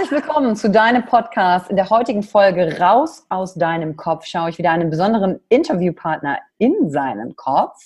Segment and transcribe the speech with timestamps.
[0.00, 1.68] Herzlich willkommen zu deinem Podcast.
[1.68, 6.90] In der heutigen Folge Raus aus deinem Kopf schaue ich wieder einen besonderen Interviewpartner in
[6.90, 7.76] seinen Kopf.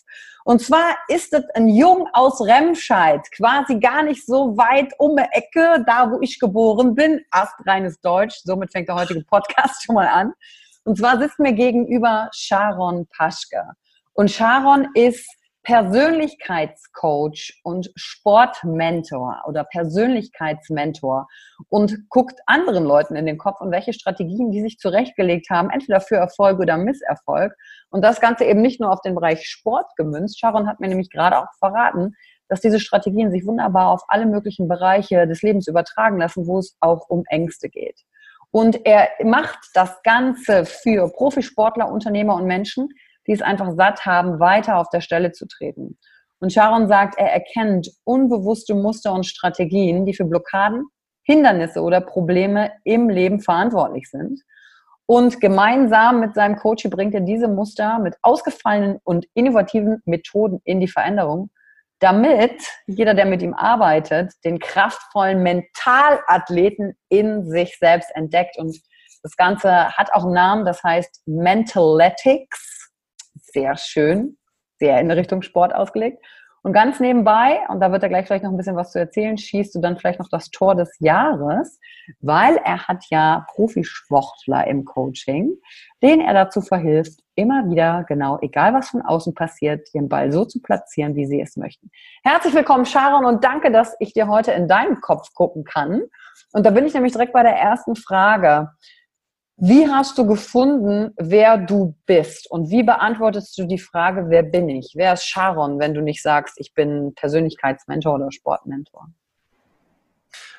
[0.45, 5.25] Und zwar ist es ein Jung aus Remscheid, quasi gar nicht so weit um die
[5.33, 7.21] Ecke, da wo ich geboren bin.
[7.33, 10.35] Astreines Deutsch, somit fängt der heutige Podcast schon mal an.
[10.85, 13.61] Und zwar sitzt mir gegenüber Sharon Paschke.
[14.13, 15.29] Und Sharon ist
[15.65, 21.27] Persönlichkeitscoach und Sportmentor oder Persönlichkeitsmentor
[21.69, 26.01] und guckt anderen Leuten in den Kopf und welche Strategien die sich zurechtgelegt haben, entweder
[26.01, 27.55] für Erfolg oder Misserfolg.
[27.91, 30.39] Und das Ganze eben nicht nur auf den Bereich Sport gemünzt.
[30.39, 32.15] Sharon hat mir nämlich gerade auch verraten,
[32.49, 36.77] dass diese Strategien sich wunderbar auf alle möglichen Bereiche des Lebens übertragen lassen, wo es
[36.81, 38.01] auch um Ängste geht.
[38.51, 42.91] Und er macht das Ganze für Profisportler, Unternehmer und Menschen,
[43.27, 45.99] die es einfach satt haben, weiter auf der Stelle zu treten.
[46.41, 50.85] Und Sharon sagt, er erkennt unbewusste Muster und Strategien, die für Blockaden,
[51.23, 54.41] Hindernisse oder Probleme im Leben verantwortlich sind.
[55.07, 60.81] Und gemeinsam mit seinem Coach bringt er diese Muster mit ausgefallenen und innovativen Methoden in
[60.81, 61.51] die Veränderung,
[62.01, 68.59] damit jeder, der mit ihm arbeitet, den kraftvollen Mentalathleten in sich selbst entdeckt.
[68.59, 68.79] Und
[69.23, 72.74] das Ganze hat auch einen Namen, das heißt Mentaletics
[73.54, 74.37] sehr schön,
[74.78, 76.22] sehr in Richtung Sport ausgelegt.
[76.62, 79.37] Und ganz nebenbei, und da wird er gleich vielleicht noch ein bisschen was zu erzählen,
[79.37, 81.78] schießt du dann vielleicht noch das Tor des Jahres,
[82.20, 85.53] weil er hat ja Profisportler im Coaching,
[86.03, 90.47] denen er dazu verhilft, immer wieder, genau, egal was von außen passiert, den Ball so
[90.47, 91.91] zu platzieren, wie sie es möchten.
[92.22, 96.04] Herzlich willkommen, Sharon, und danke, dass ich dir heute in deinen Kopf gucken kann.
[96.53, 98.71] Und da bin ich nämlich direkt bei der ersten Frage.
[99.56, 102.50] Wie hast du gefunden, wer du bist?
[102.50, 104.94] Und wie beantwortest du die Frage, wer bin ich?
[104.97, 109.10] Wer ist Sharon, wenn du nicht sagst, ich bin Persönlichkeitsmentor oder Sportmentor?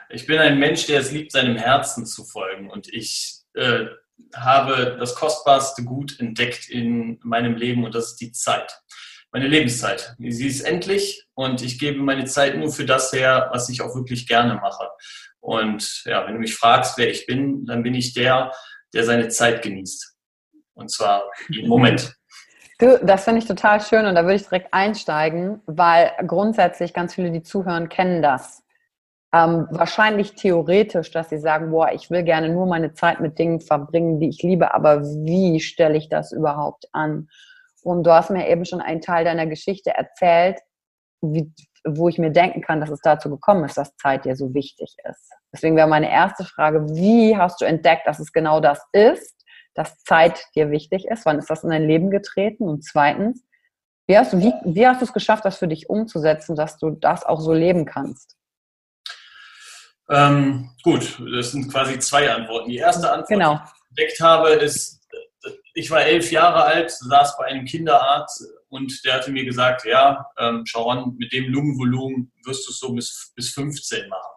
[0.10, 2.70] Ich bin ein Mensch, der es liebt, seinem Herzen zu folgen.
[2.70, 3.86] Und ich äh,
[4.34, 8.82] habe das kostbarste Gut entdeckt in meinem Leben und das ist die Zeit.
[9.32, 10.16] Meine Lebenszeit.
[10.20, 13.94] Sie ist endlich und ich gebe meine Zeit nur für das her, was ich auch
[13.94, 14.88] wirklich gerne mache.
[15.42, 18.52] Und ja, wenn du mich fragst, wer ich bin, dann bin ich der,
[18.96, 20.16] der seine Zeit genießt.
[20.74, 22.16] Und zwar im Moment.
[22.78, 27.14] Du, das finde ich total schön und da würde ich direkt einsteigen, weil grundsätzlich ganz
[27.14, 28.66] viele, die zuhören, kennen das.
[29.34, 33.62] Ähm, wahrscheinlich theoretisch, dass sie sagen, boah, ich will gerne nur meine Zeit mit Dingen
[33.62, 37.30] verbringen, die ich liebe, aber wie stelle ich das überhaupt an?
[37.82, 40.60] Und du hast mir eben schon einen Teil deiner Geschichte erzählt,
[41.22, 41.54] wie,
[41.86, 44.96] wo ich mir denken kann, dass es dazu gekommen ist, dass Zeit dir so wichtig
[45.10, 45.32] ist.
[45.54, 49.36] Deswegen wäre meine erste Frage, wie hast du entdeckt, dass es genau das ist,
[49.76, 51.26] dass Zeit dir wichtig ist?
[51.26, 52.68] Wann ist das in dein Leben getreten?
[52.68, 53.46] Und zweitens,
[54.08, 56.92] wie hast, du, wie, wie hast du es geschafft, das für dich umzusetzen, dass du
[56.92, 58.36] das auch so leben kannst?
[60.10, 62.70] Ähm, gut, das sind quasi zwei Antworten.
[62.70, 63.56] Die erste Antwort, genau.
[63.56, 65.02] die ich entdeckt habe, ist,
[65.74, 70.26] ich war elf Jahre alt, saß bei einem Kinderarzt und der hatte mir gesagt, ja,
[70.38, 74.32] ähm, Sharon, mit dem Lungenvolumen wirst du es so bis, bis 15 machen.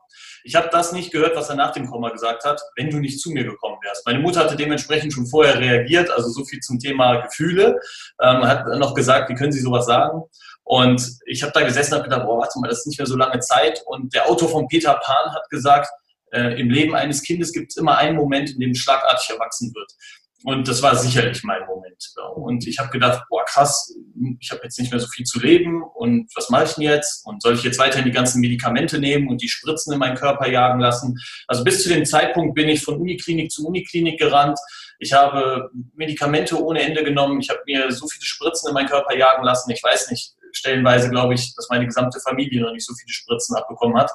[0.44, 3.20] Ich habe das nicht gehört, was er nach dem Komma gesagt hat, wenn du nicht
[3.20, 4.06] zu mir gekommen wärst.
[4.06, 7.80] Meine Mutter hatte dementsprechend schon vorher reagiert, also so viel zum Thema Gefühle.
[8.22, 10.22] Ähm, hat noch gesagt, wie können Sie sowas sagen?
[10.64, 13.16] Und ich habe da gesessen und gedacht, boah, warte mal, das ist nicht mehr so
[13.16, 13.82] lange Zeit.
[13.86, 15.90] Und der Autor von Peter Pan hat gesagt,
[16.32, 19.90] äh, im Leben eines Kindes gibt es immer einen Moment, in dem schlagartig erwachsen wird.
[20.44, 22.14] Und das war sicherlich mein Moment.
[22.36, 23.94] Und ich habe gedacht, boah, krass,
[24.40, 27.26] ich habe jetzt nicht mehr so viel zu leben und was mache ich denn jetzt?
[27.26, 30.48] Und soll ich jetzt weiterhin die ganzen Medikamente nehmen und die Spritzen in meinen Körper
[30.48, 31.18] jagen lassen?
[31.46, 34.58] Also bis zu dem Zeitpunkt bin ich von Uniklinik zu Uniklinik gerannt.
[34.98, 37.40] Ich habe Medikamente ohne Ende genommen.
[37.40, 39.70] Ich habe mir so viele Spritzen in meinen Körper jagen lassen.
[39.70, 43.56] Ich weiß nicht, stellenweise glaube ich, dass meine gesamte Familie noch nicht so viele Spritzen
[43.56, 44.10] abbekommen hat.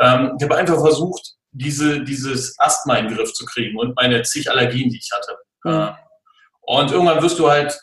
[0.00, 4.22] Ähm, ich habe einfach versucht, diese, dieses Asthma in den Griff zu kriegen und meine
[4.22, 5.38] zig Allergien, die ich hatte.
[5.64, 5.96] Mhm.
[6.62, 7.78] Und irgendwann wirst du halt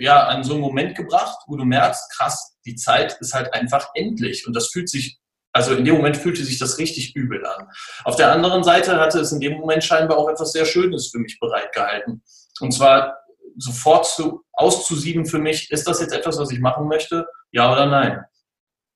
[0.00, 3.88] ja an so einen Moment gebracht, wo du merkst, krass, die Zeit ist halt einfach
[3.94, 4.46] endlich.
[4.46, 5.18] Und das fühlt sich,
[5.52, 7.68] also in dem Moment fühlte sich das richtig übel an.
[8.04, 11.18] Auf der anderen Seite hatte es in dem Moment scheinbar auch etwas sehr Schönes für
[11.18, 12.22] mich bereitgehalten.
[12.60, 13.16] Und zwar
[13.56, 17.26] sofort zu, auszusieben für mich, ist das jetzt etwas, was ich machen möchte?
[17.52, 18.20] Ja oder nein?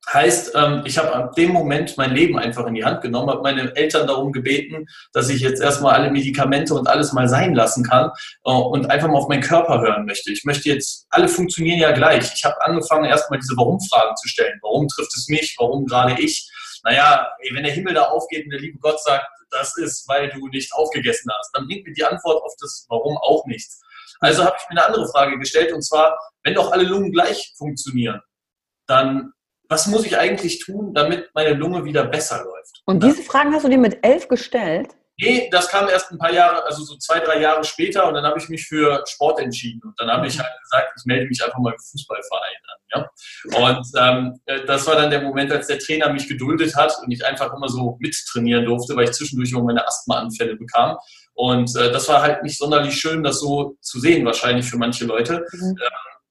[0.08, 3.42] Heißt, ähm, ich habe ab dem Moment mein Leben einfach in die Hand genommen, habe
[3.42, 7.84] meine Eltern darum gebeten, dass ich jetzt erstmal alle Medikamente und alles mal sein lassen
[7.84, 8.10] kann
[8.44, 10.32] äh, und einfach mal auf meinen Körper hören möchte.
[10.32, 12.32] Ich möchte jetzt, alle funktionieren ja gleich.
[12.34, 14.58] Ich habe angefangen, erstmal diese Warum-Fragen zu stellen.
[14.62, 15.54] Warum trifft es mich?
[15.58, 16.50] Warum gerade ich?
[16.82, 20.48] Naja, wenn der Himmel da aufgeht und der liebe Gott sagt, das ist, weil du
[20.48, 23.80] nicht aufgegessen hast, dann bringt mir die Antwort auf das Warum auch nichts.
[24.20, 27.52] Also habe ich mir eine andere Frage gestellt und zwar, wenn doch alle Lungen gleich
[27.56, 28.20] funktionieren,
[28.86, 29.32] dann
[29.70, 32.82] was muss ich eigentlich tun, damit meine Lunge wieder besser läuft?
[32.86, 34.88] Und diese Fragen hast du dir mit elf gestellt?
[35.22, 38.24] Nee, das kam erst ein paar Jahre, also so zwei, drei Jahre später und dann
[38.24, 39.80] habe ich mich für Sport entschieden.
[39.84, 42.80] Und dann habe ich halt gesagt, ich melde mich einfach mal im Fußballverein an.
[42.92, 43.68] Ja?
[43.68, 47.12] Und ähm, äh, das war dann der Moment, als der Trainer mich geduldet hat und
[47.12, 50.96] ich einfach immer so mittrainieren durfte, weil ich zwischendurch immer meine Asthmaanfälle bekam.
[51.34, 55.04] Und äh, das war halt nicht sonderlich schön, das so zu sehen, wahrscheinlich für manche
[55.04, 55.46] Leute.
[55.52, 55.68] Mhm.
[55.68, 55.76] Ähm,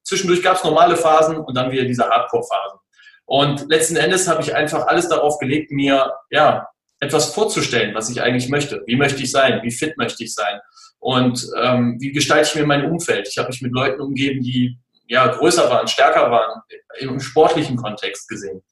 [0.02, 2.80] zwischendurch gab es normale Phasen und dann wieder diese Hardcore-Phasen.
[3.30, 6.66] Und letzten Endes habe ich einfach alles darauf gelegt, mir ja
[6.98, 8.82] etwas vorzustellen, was ich eigentlich möchte.
[8.86, 9.60] Wie möchte ich sein?
[9.62, 10.58] Wie fit möchte ich sein?
[10.98, 13.28] Und ähm, wie gestalte ich mir mein Umfeld?
[13.28, 16.60] Ich habe mich mit Leuten umgeben, die ja größer waren, stärker waren,
[16.98, 18.64] im sportlichen Kontext gesehen.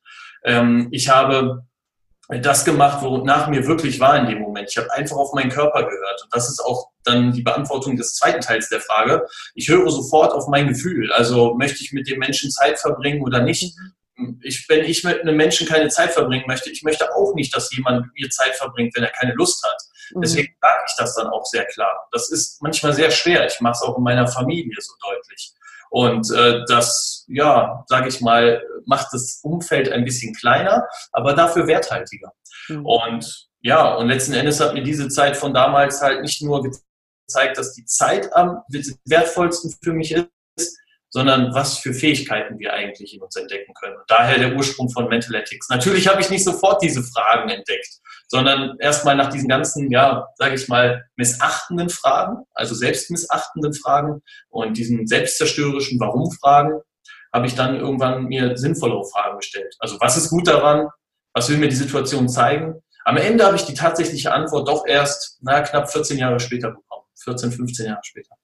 [0.43, 1.63] Ähm, ich habe
[2.29, 4.71] das gemacht, wonach mir wirklich war in dem Moment.
[4.71, 6.25] Ich habe einfach auf meinen Körper gehört.
[6.25, 9.25] Und das ist auch dann die Beantwortung des zweiten Teils der Frage.
[9.55, 11.13] Ich höre sofort auf mein Gefühl.
[11.13, 13.77] Also möchte ich mit dem Menschen Zeit verbringen oder nicht?
[14.43, 17.75] Ich, wenn ich mit einem Menschen keine Zeit verbringen möchte, ich möchte auch nicht, dass
[17.75, 19.81] jemand mit mir Zeit verbringt, wenn er keine Lust hat.
[20.15, 20.23] Mhm.
[20.23, 22.09] Deswegen sage ich das dann auch sehr klar.
[22.13, 23.47] Das ist manchmal sehr schwer.
[23.47, 25.53] Ich mache es auch in meiner Familie so deutlich.
[25.91, 31.67] Und äh, das, ja, sage ich mal, macht das Umfeld ein bisschen kleiner, aber dafür
[31.67, 32.33] werthaltiger.
[32.69, 32.85] Mhm.
[32.85, 37.59] Und ja, und letzten Endes hat mir diese Zeit von damals halt nicht nur gezeigt,
[37.59, 38.63] dass die Zeit am
[39.05, 40.29] wertvollsten für mich ist,
[41.11, 43.97] sondern was für Fähigkeiten wir eigentlich in uns entdecken können.
[43.97, 45.69] Und daher der Ursprung von Mental Ethics.
[45.69, 50.55] Natürlich habe ich nicht sofort diese Fragen entdeckt, sondern erstmal nach diesen ganzen, ja, sage
[50.55, 56.81] ich mal, missachtenden Fragen, also selbstmissachtenden Fragen und diesen selbstzerstörerischen Warum-Fragen,
[57.33, 59.75] habe ich dann irgendwann mir sinnvollere Fragen gestellt.
[59.79, 60.89] Also was ist gut daran?
[61.35, 62.75] Was will mir die Situation zeigen?
[63.05, 67.05] Am Ende habe ich die tatsächliche Antwort doch erst, na, knapp 14 Jahre später bekommen.
[67.25, 68.38] 14, 15 Jahre später.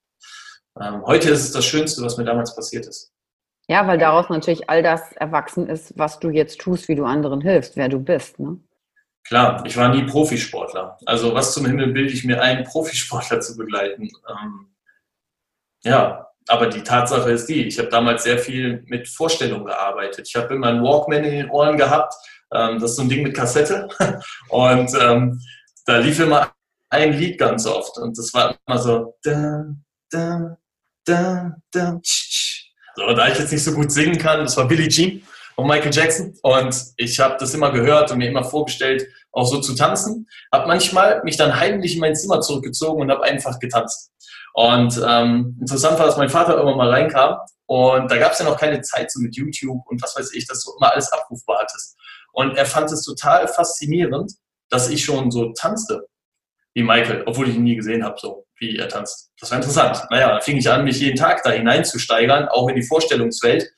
[0.80, 3.12] Ähm, heute ist es das Schönste, was mir damals passiert ist.
[3.68, 7.40] Ja, weil daraus natürlich all das erwachsen ist, was du jetzt tust, wie du anderen
[7.40, 8.38] hilfst, wer du bist.
[8.38, 8.58] Ne?
[9.26, 10.98] Klar, ich war nie Profisportler.
[11.06, 14.10] Also was zum Himmel bilde ich mir ein, Profisportler zu begleiten?
[14.28, 14.74] Ähm,
[15.82, 20.28] ja, aber die Tatsache ist die, ich habe damals sehr viel mit Vorstellungen gearbeitet.
[20.28, 22.14] Ich habe immer einen Walkman in den Ohren gehabt.
[22.52, 23.88] Ähm, das ist so ein Ding mit Kassette.
[24.50, 25.40] Und ähm,
[25.86, 26.52] da lief immer
[26.90, 27.96] ein Lied ganz oft.
[27.96, 29.16] Und das war immer so.
[29.22, 29.64] Da,
[30.10, 30.58] da,
[31.04, 35.22] da, da, so, da ich jetzt nicht so gut singen kann, das war Billie Jean
[35.56, 39.60] und Michael Jackson und ich habe das immer gehört und mir immer vorgestellt, auch so
[39.60, 40.28] zu tanzen.
[40.52, 44.12] Habe manchmal mich dann heimlich in mein Zimmer zurückgezogen und habe einfach getanzt.
[44.54, 48.44] Und ähm, interessant war, dass mein Vater irgendwann mal reinkam und da gab es ja
[48.44, 51.58] noch keine Zeit so mit YouTube und was weiß ich, dass du immer alles abrufbar
[51.60, 51.96] hattest.
[52.32, 54.32] Und er fand es total faszinierend,
[54.68, 56.06] dass ich schon so tanzte
[56.74, 59.30] wie Michael, obwohl ich ihn nie gesehen habe, so wie er tanzt.
[59.40, 60.02] Das war interessant.
[60.10, 63.68] Naja, dann fing ich an, mich jeden Tag da hineinzusteigern, auch in die Vorstellungswelt.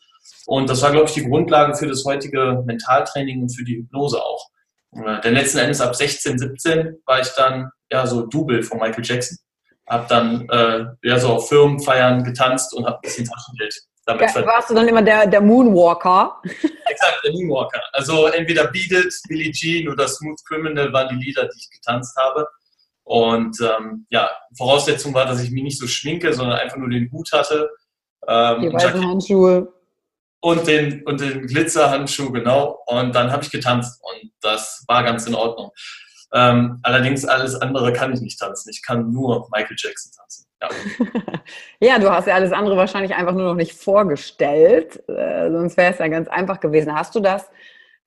[0.47, 4.23] Und das war, glaube ich, die Grundlage für das heutige Mentaltraining und für die Hypnose
[4.23, 4.49] auch.
[4.93, 9.05] Äh, denn letzten Endes ab 16, 17 war ich dann ja so Double von Michael
[9.05, 9.39] Jackson.
[9.87, 13.75] Hab dann äh, ja so auf Firmenfeiern getanzt und hab ein bisschen Taschengeld
[14.07, 16.41] damit ja, Warst du dann immer der, der Moonwalker?
[16.87, 17.83] Exakt, der Moonwalker.
[17.93, 22.17] Also entweder Beat It, Billie Jean oder Smooth Criminal waren die Lieder, die ich getanzt
[22.17, 22.49] habe.
[23.07, 27.09] Und ähm, ja, Voraussetzung war, dass ich mich nicht so schminke, sondern einfach nur den
[27.13, 27.71] Hut hatte.
[28.27, 29.73] Ähm, die weißen Handschuhe.
[30.41, 32.81] Und den, und den Glitzerhandschuh, genau.
[32.87, 35.71] Und dann habe ich getanzt und das war ganz in Ordnung.
[36.35, 38.71] Ähm, allerdings alles andere kann ich nicht tanzen.
[38.71, 40.47] Ich kann nur Michael Jackson tanzen.
[40.61, 40.69] Ja.
[41.95, 45.01] ja, du hast ja alles andere wahrscheinlich einfach nur noch nicht vorgestellt.
[45.09, 46.93] Äh, sonst wäre es ja ganz einfach gewesen.
[46.93, 47.49] Hast du das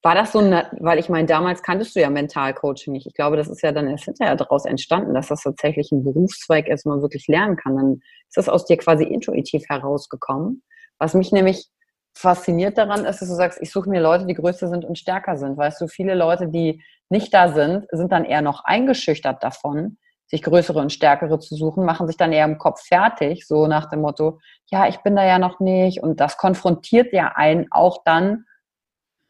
[0.01, 3.06] war das so, weil ich meine, damals kanntest du ja Mentalcoaching nicht.
[3.06, 6.68] Ich glaube, das ist ja dann erst hinterher daraus entstanden, dass das tatsächlich ein Berufszweig
[6.70, 7.75] ist, wo man wirklich lernen kann.
[7.75, 7.94] Dann
[8.27, 10.63] ist das aus dir quasi intuitiv herausgekommen.
[11.00, 11.68] Was mich nämlich
[12.13, 15.38] fasziniert daran ist, dass du sagst, ich suche mir Leute, die größer sind und stärker
[15.38, 15.58] sind.
[15.58, 20.44] Weißt du, viele Leute, die nicht da sind, sind dann eher noch eingeschüchtert davon, sich
[20.44, 24.01] größere und stärkere zu suchen, machen sich dann eher im Kopf fertig, so nach dem
[24.01, 24.39] Motto,
[24.72, 26.03] ja, ich bin da ja noch nicht.
[26.03, 28.46] Und das konfrontiert ja einen auch dann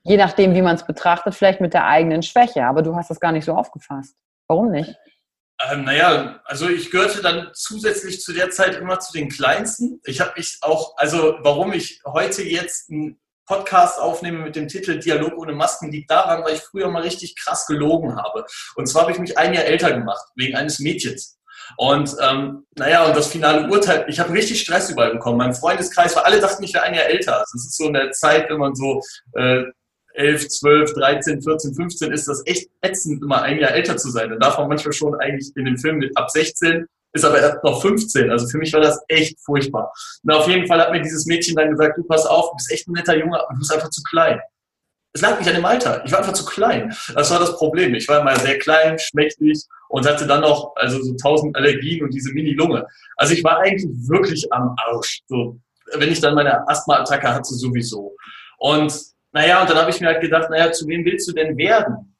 [0.04, 2.66] je nachdem, wie man es betrachtet, vielleicht mit der eigenen Schwäche.
[2.66, 4.16] Aber du hast das gar nicht so aufgefasst.
[4.48, 4.96] Warum nicht?
[5.70, 10.00] Ähm, naja, also ich gehörte dann zusätzlich zu der Zeit immer zu den Kleinsten.
[10.06, 15.00] Ich habe mich auch, also warum ich heute jetzt einen Podcast aufnehme mit dem Titel
[15.00, 18.46] Dialog ohne Masken, liegt daran, weil ich früher mal richtig krass gelogen habe.
[18.76, 21.40] Und zwar habe ich mich ein Jahr älter gemacht, wegen eines Mädchens.
[21.78, 25.38] Und ähm, naja, und das finale Urteil, ich habe richtig Stress überall bekommen.
[25.38, 27.44] Mein Freundeskreis war, alle dachten, ich wäre ein Jahr älter.
[27.44, 29.02] Es ist so eine Zeit, wenn man so
[29.34, 29.64] äh,
[30.14, 34.30] 11, 12, 13, 14, 15 ist das echt ätzend, immer ein Jahr älter zu sein.
[34.30, 37.64] Dann darf man manchmal schon eigentlich in dem Film mit ab 16, ist aber erst
[37.64, 38.30] noch 15.
[38.30, 39.92] Also für mich war das echt furchtbar.
[40.24, 42.72] Und auf jeden Fall hat mir dieses Mädchen dann gesagt, du pass auf, du bist
[42.72, 44.40] echt ein netter Junge, aber du bist einfach zu klein.
[45.12, 46.04] Es lag nicht an dem Alter.
[46.06, 46.94] Ich war einfach zu klein.
[47.16, 47.96] Das war das Problem.
[47.96, 52.14] Ich war immer sehr klein, schmächtig und hatte dann noch also so tausend Allergien und
[52.14, 52.86] diese Mini-Lunge.
[53.18, 55.22] Also ich war eigentlich wirklich am Arsch.
[55.28, 55.60] So,
[55.96, 58.16] wenn ich dann meine Asthma-Attacke hatte, sowieso.
[58.60, 58.94] Und
[59.32, 62.16] naja, und dann habe ich mir halt gedacht, naja, zu wem willst du denn werden?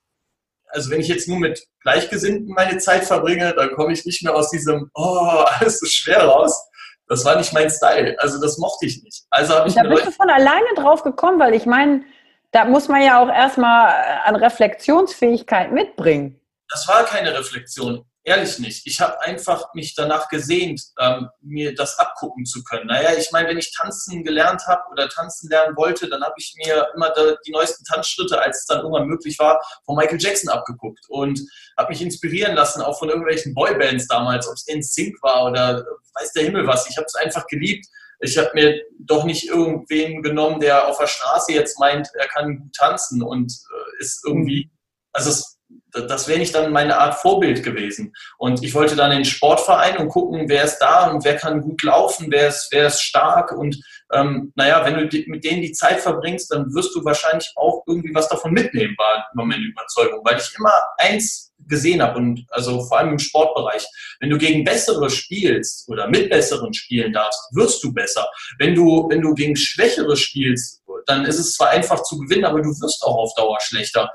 [0.68, 4.36] Also wenn ich jetzt nur mit Gleichgesinnten meine Zeit verbringe, dann komme ich nicht mehr
[4.36, 6.70] aus diesem, oh, alles so schwer raus.
[7.08, 8.16] Das war nicht mein Style.
[8.20, 9.24] Also das mochte ich nicht.
[9.32, 12.04] Also habe ich da bist du von alleine drauf gekommen, weil ich meine,
[12.52, 13.94] da muss man ja auch erstmal
[14.26, 16.40] an Reflexionsfähigkeit mitbringen.
[16.70, 18.06] Das war keine Reflexion.
[18.26, 18.86] Ehrlich nicht.
[18.86, 22.88] Ich habe einfach mich danach gesehnt, ähm, mir das abgucken zu können.
[22.88, 26.54] Naja, ich meine, wenn ich tanzen gelernt habe oder tanzen lernen wollte, dann habe ich
[26.58, 27.14] mir immer
[27.46, 31.40] die neuesten Tanzschritte, als es dann irgendwann möglich war, von Michael Jackson abgeguckt und
[31.78, 35.86] habe mich inspirieren lassen, auch von irgendwelchen Boybands damals, ob es NSYNC war oder
[36.16, 36.90] weiß der Himmel was.
[36.90, 37.88] Ich habe es einfach geliebt.
[38.20, 42.60] Ich habe mir doch nicht irgendwen genommen, der auf der Straße jetzt meint, er kann
[42.60, 44.70] gut tanzen und äh, ist irgendwie,
[45.14, 45.59] also es
[45.92, 48.14] das wäre nicht dann meine Art Vorbild gewesen.
[48.38, 51.62] Und ich wollte dann in den Sportverein und gucken, wer ist da und wer kann
[51.62, 53.52] gut laufen, wer ist, wer ist stark.
[53.52, 53.80] Und
[54.14, 58.14] ähm, naja, wenn du mit denen die Zeit verbringst, dann wirst du wahrscheinlich auch irgendwie
[58.14, 60.22] was davon mitnehmen, war meine Überzeugung.
[60.24, 63.86] Weil ich immer eins gesehen habe und also vor allem im Sportbereich,
[64.20, 68.28] wenn du gegen bessere spielst oder mit besseren spielen darfst, wirst du besser.
[68.58, 72.62] Wenn du, wenn du gegen schwächere spielst, dann ist es zwar einfach zu gewinnen, aber
[72.62, 74.12] du wirst auch auf Dauer schlechter.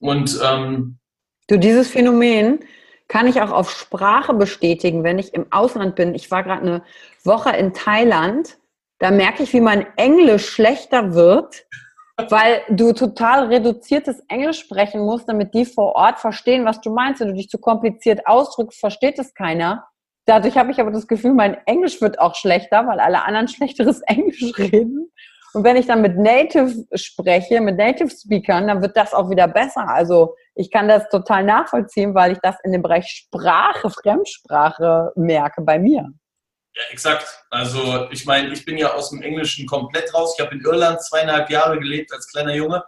[0.00, 0.98] Und ähm,
[1.48, 2.60] du, dieses Phänomen
[3.08, 6.14] kann ich auch auf Sprache bestätigen, wenn ich im Ausland bin.
[6.14, 6.82] Ich war gerade eine
[7.24, 8.58] Woche in Thailand.
[8.98, 11.66] Da merke ich, wie mein Englisch schlechter wird,
[12.28, 17.20] weil du total reduziertes Englisch sprechen musst, damit die vor Ort verstehen, was du meinst.
[17.20, 19.86] Wenn du dich zu kompliziert ausdrückst, versteht es keiner.
[20.24, 24.00] Dadurch habe ich aber das Gefühl, mein Englisch wird auch schlechter, weil alle anderen schlechteres
[24.02, 25.12] Englisch reden.
[25.56, 29.48] Und wenn ich dann mit Native spreche, mit Native Speakern, dann wird das auch wieder
[29.48, 29.88] besser.
[29.88, 35.62] Also ich kann das total nachvollziehen, weil ich das in dem Bereich Sprache, Fremdsprache merke
[35.62, 36.10] bei mir.
[36.74, 37.42] Ja, exakt.
[37.48, 40.34] Also ich meine, ich bin ja aus dem Englischen komplett raus.
[40.36, 42.84] Ich habe in Irland zweieinhalb Jahre gelebt als kleiner Junge.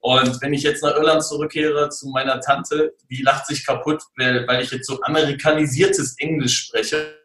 [0.00, 4.60] Und wenn ich jetzt nach Irland zurückkehre zu meiner Tante, die lacht sich kaputt, weil
[4.60, 7.16] ich jetzt so amerikanisiertes Englisch spreche.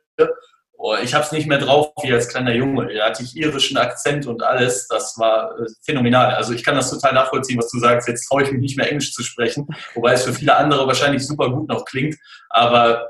[0.87, 2.93] Oh, ich habe es nicht mehr drauf wie als kleiner Junge.
[2.93, 4.87] Da hatte ich irischen Akzent und alles.
[4.87, 6.35] Das war äh, phänomenal.
[6.35, 8.07] Also ich kann das total nachvollziehen, was du sagst.
[8.07, 11.25] Jetzt traue ich mich nicht mehr Englisch zu sprechen, wobei es für viele andere wahrscheinlich
[11.25, 12.15] super gut noch klingt.
[12.49, 13.09] Aber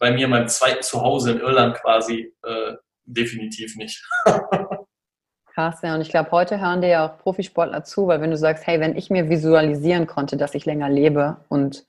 [0.00, 2.72] bei mir, meinem zweiten Zuhause in Irland quasi, äh,
[3.04, 4.04] definitiv nicht.
[5.54, 5.94] Krass, ja.
[5.94, 8.80] Und ich glaube, heute hören dir ja auch Profisportler zu, weil wenn du sagst, hey,
[8.80, 11.86] wenn ich mir visualisieren konnte, dass ich länger lebe und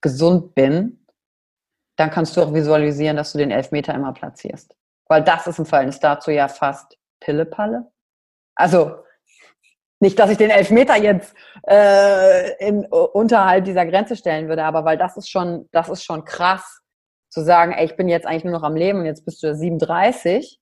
[0.00, 1.03] gesund bin,
[1.96, 4.76] dann kannst du auch visualisieren, dass du den Elfmeter immer platzierst.
[5.08, 7.90] Weil das ist im Verhältnis dazu ja fast Pillepalle.
[8.56, 8.96] Also
[10.00, 11.34] nicht, dass ich den Elfmeter jetzt
[11.68, 16.24] äh, in, unterhalb dieser Grenze stellen würde, aber weil das ist schon, das ist schon
[16.24, 16.80] krass,
[17.30, 19.54] zu sagen, ey, ich bin jetzt eigentlich nur noch am Leben und jetzt bist du
[19.54, 20.60] 37.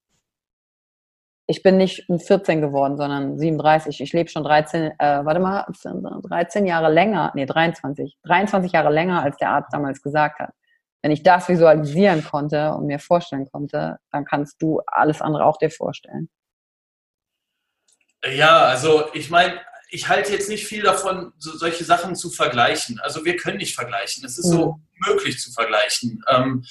[1.47, 4.01] Ich bin nicht 14 geworden, sondern 37.
[4.01, 9.23] Ich lebe schon 13, äh, warte mal, 13 Jahre länger, nee, 23, 23 Jahre länger,
[9.23, 10.55] als der Arzt damals gesagt hat
[11.03, 15.59] wenn ich das visualisieren konnte und mir vorstellen konnte, dann kannst du alles andere auch
[15.59, 16.31] dir vorstellen.
[18.25, 23.01] Ja, also ich meine, ich halte jetzt nicht viel davon, so, solche Sachen zu vergleichen.
[23.01, 24.25] Also wir können nicht vergleichen.
[24.25, 24.53] Es ist mhm.
[24.53, 26.23] so möglich zu vergleichen.
[26.29, 26.65] Ähm,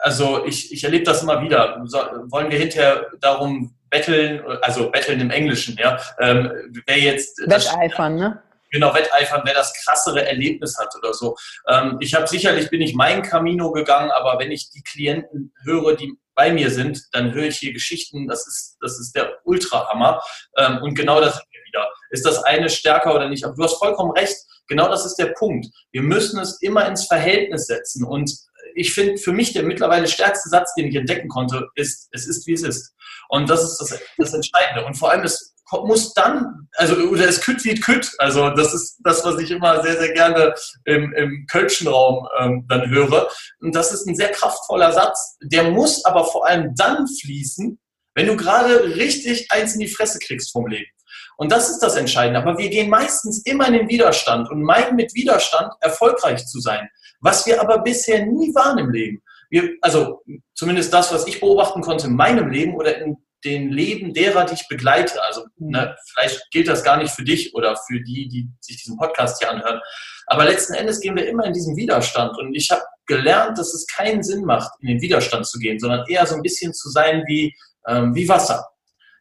[0.00, 1.82] also ich, ich erlebe das immer wieder.
[1.86, 1.98] So,
[2.28, 6.50] wollen wir hinterher darum betteln, also betteln im Englischen, ja, ähm,
[6.86, 7.38] wer jetzt...
[7.46, 8.42] Wetteifern, ne?
[8.70, 11.36] Genau wetteifern, wer das krassere Erlebnis hat oder so.
[11.68, 15.96] Ähm, ich habe sicherlich bin ich mein Camino gegangen, aber wenn ich die Klienten höre,
[15.96, 20.22] die bei mir sind, dann höre ich hier Geschichten, das ist, das ist der Ultrahammer.
[20.56, 21.88] Ähm, und genau das wieder.
[22.10, 23.44] Ist das eine stärker oder nicht?
[23.44, 24.36] Aber du hast vollkommen recht.
[24.68, 25.66] Genau das ist der Punkt.
[25.92, 28.04] Wir müssen es immer ins Verhältnis setzen.
[28.04, 28.32] Und
[28.74, 32.46] ich finde, für mich der mittlerweile stärkste Satz, den ich entdecken konnte, ist, es ist,
[32.46, 32.94] wie es ist.
[33.28, 34.84] Und das ist das, das Entscheidende.
[34.84, 38.10] Und vor allem, es muss dann, also oder es kütt wie kütt.
[38.18, 42.64] Also das ist das, was ich immer sehr, sehr gerne im, im Kölschen Raum ähm,
[42.68, 43.28] dann höre.
[43.60, 45.36] Und das ist ein sehr kraftvoller Satz.
[45.42, 47.78] Der muss aber vor allem dann fließen,
[48.14, 50.90] wenn du gerade richtig eins in die Fresse kriegst vom Leben.
[51.36, 52.40] Und das ist das Entscheidende.
[52.40, 56.88] Aber wir gehen meistens immer in den Widerstand und meinen mit Widerstand erfolgreich zu sein.
[57.20, 59.22] Was wir aber bisher nie waren im Leben.
[59.50, 60.22] Wir, also
[60.54, 64.54] zumindest das, was ich beobachten konnte in meinem Leben oder in den Leben derer, die
[64.54, 65.22] ich begleite.
[65.22, 65.70] Also mhm.
[65.70, 69.38] ne, vielleicht gilt das gar nicht für dich oder für die, die sich diesen Podcast
[69.38, 69.80] hier anhören.
[70.26, 72.36] Aber letzten Endes gehen wir immer in diesen Widerstand.
[72.38, 76.06] Und ich habe gelernt, dass es keinen Sinn macht, in den Widerstand zu gehen, sondern
[76.06, 77.54] eher so ein bisschen zu sein wie,
[77.86, 78.66] ähm, wie Wasser.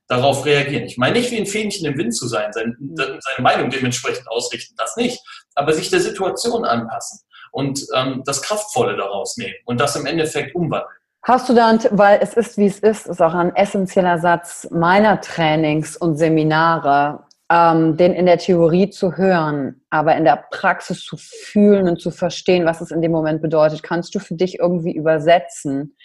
[0.09, 0.85] Darauf reagieren.
[0.85, 2.95] Ich meine nicht wie ein Fähnchen im Wind zu sein, seine, mhm.
[2.95, 5.19] seine Meinung dementsprechend ausrichten, das nicht.
[5.55, 7.19] Aber sich der Situation anpassen
[7.51, 10.91] und ähm, das Kraftvolle daraus nehmen und das im Endeffekt umwandeln.
[11.27, 15.19] Hast du dann, weil es ist, wie es ist, ist auch ein essentieller Satz meiner
[15.19, 21.17] Trainings und Seminare, ähm, den in der Theorie zu hören, aber in der Praxis zu
[21.17, 23.83] fühlen und zu verstehen, was es in dem Moment bedeutet.
[23.83, 25.97] Kannst du für dich irgendwie übersetzen,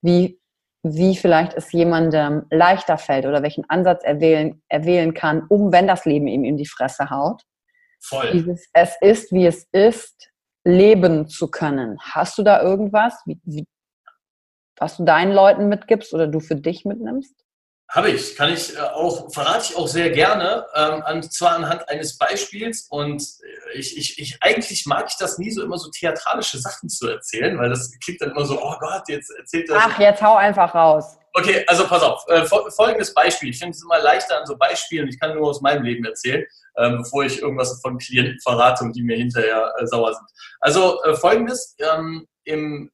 [0.00, 0.40] wie,
[0.84, 5.72] wie vielleicht es jemandem leichter fällt oder welchen Ansatz er wählen, er wählen kann, um,
[5.72, 7.42] wenn das Leben ihm in die Fresse haut?
[7.98, 8.30] Voll.
[8.30, 10.30] Dieses, es ist, wie es ist,
[10.62, 11.98] leben zu können.
[12.00, 13.20] Hast du da irgendwas?
[13.26, 13.66] Wie, wie,
[14.80, 17.34] was du deinen Leuten mitgibst oder du für dich mitnimmst?
[17.90, 21.88] Habe ich, kann ich äh, auch, verrate ich auch sehr gerne, ähm, und zwar anhand
[21.88, 22.86] eines Beispiels.
[22.90, 26.90] Und äh, ich, ich, ich, eigentlich mag ich das nie so immer so theatralische Sachen
[26.90, 29.78] zu erzählen, weil das klingt dann immer so, oh Gott, jetzt erzählt das.
[29.80, 31.16] Ach, jetzt hau einfach raus.
[31.32, 32.26] Okay, also pass auf.
[32.28, 33.50] Äh, folgendes Beispiel.
[33.50, 35.08] Ich finde es immer leichter an so Beispielen.
[35.08, 36.44] Ich kann nur aus meinem Leben erzählen,
[36.76, 40.26] ähm, bevor ich irgendwas von Klienten verrate und die mir hinterher äh, sauer sind.
[40.60, 41.74] Also äh, folgendes.
[41.78, 42.90] Ähm, Im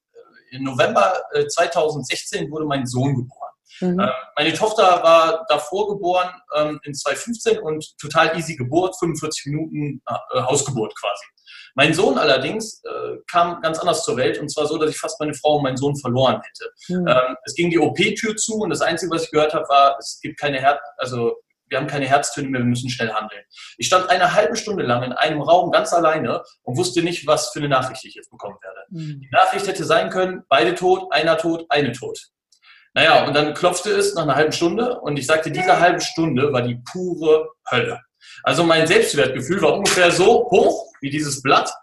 [0.51, 3.51] im November 2016 äh, wurde mein Sohn geboren.
[3.81, 3.99] Mhm.
[3.99, 10.01] Ähm, meine Tochter war davor geboren ähm, in 2015 und total easy Geburt, 45 Minuten
[10.07, 11.25] äh, Hausgeburt quasi.
[11.77, 15.19] Mein Sohn allerdings äh, kam ganz anders zur Welt und zwar so, dass ich fast
[15.19, 16.71] meine Frau und meinen Sohn verloren hätte.
[16.87, 17.07] Mhm.
[17.07, 20.19] Ähm, es ging die OP-Tür zu und das Einzige, was ich gehört habe, war, es
[20.21, 21.35] gibt keine Herd, also
[21.67, 23.41] wir haben keine Herztöne mehr, wir müssen schnell handeln.
[23.77, 27.49] Ich stand eine halbe Stunde lang in einem Raum ganz alleine und wusste nicht, was
[27.49, 28.79] für eine Nachricht ich jetzt bekommen werde.
[28.89, 29.21] Mhm.
[29.21, 32.19] Die Nachricht hätte sein können, beide tot, einer tot, eine tot.
[32.93, 36.53] Naja, und dann klopfte es nach einer halben Stunde und ich sagte, diese halbe Stunde
[36.53, 37.99] war die pure Hölle.
[38.43, 41.73] Also mein Selbstwertgefühl war ungefähr so hoch wie dieses Blatt.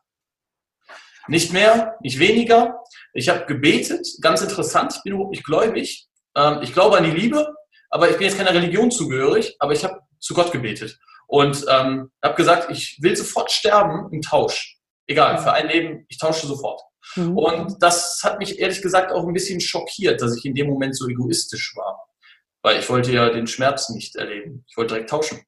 [1.29, 2.81] Nicht mehr, nicht weniger.
[3.13, 6.09] Ich habe gebetet, ganz interessant, ich bin überhaupt nicht gläubig.
[6.35, 7.55] Ähm, ich glaube an die Liebe,
[7.93, 12.11] aber ich bin jetzt keiner Religion zugehörig, aber ich habe zu Gott gebetet und ähm,
[12.25, 14.79] habe gesagt, ich will sofort sterben im Tausch.
[15.07, 16.81] Egal, für ein Leben, ich tausche sofort.
[17.17, 17.37] Mhm.
[17.37, 20.97] Und das hat mich ehrlich gesagt auch ein bisschen schockiert, dass ich in dem Moment
[20.97, 22.01] so egoistisch war.
[22.63, 24.65] Weil ich wollte ja den Schmerz nicht erleben.
[24.69, 25.43] Ich wollte direkt tauschen.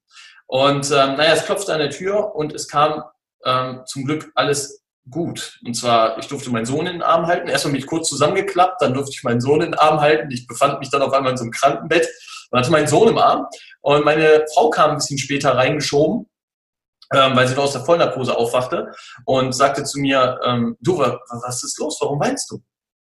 [0.45, 3.03] Und ähm, naja, es klopfte an der Tür und es kam
[3.43, 5.59] ähm, zum Glück alles gut.
[5.65, 7.47] Und zwar, ich durfte meinen Sohn in den Arm halten.
[7.47, 10.31] Erstmal mich kurz zusammengeklappt, dann durfte ich meinen Sohn in den Arm halten.
[10.31, 12.07] Ich befand mich dann auf einmal in so einem Krankenbett
[12.49, 13.47] und hatte meinen Sohn im Arm.
[13.81, 16.29] Und meine Frau kam ein bisschen später reingeschoben,
[17.13, 18.91] ähm, weil sie noch aus der Vollnarkose aufwachte
[19.25, 21.97] und sagte zu mir, ähm, du, was ist los?
[22.01, 22.55] Warum weinst du?
[22.55, 22.63] Und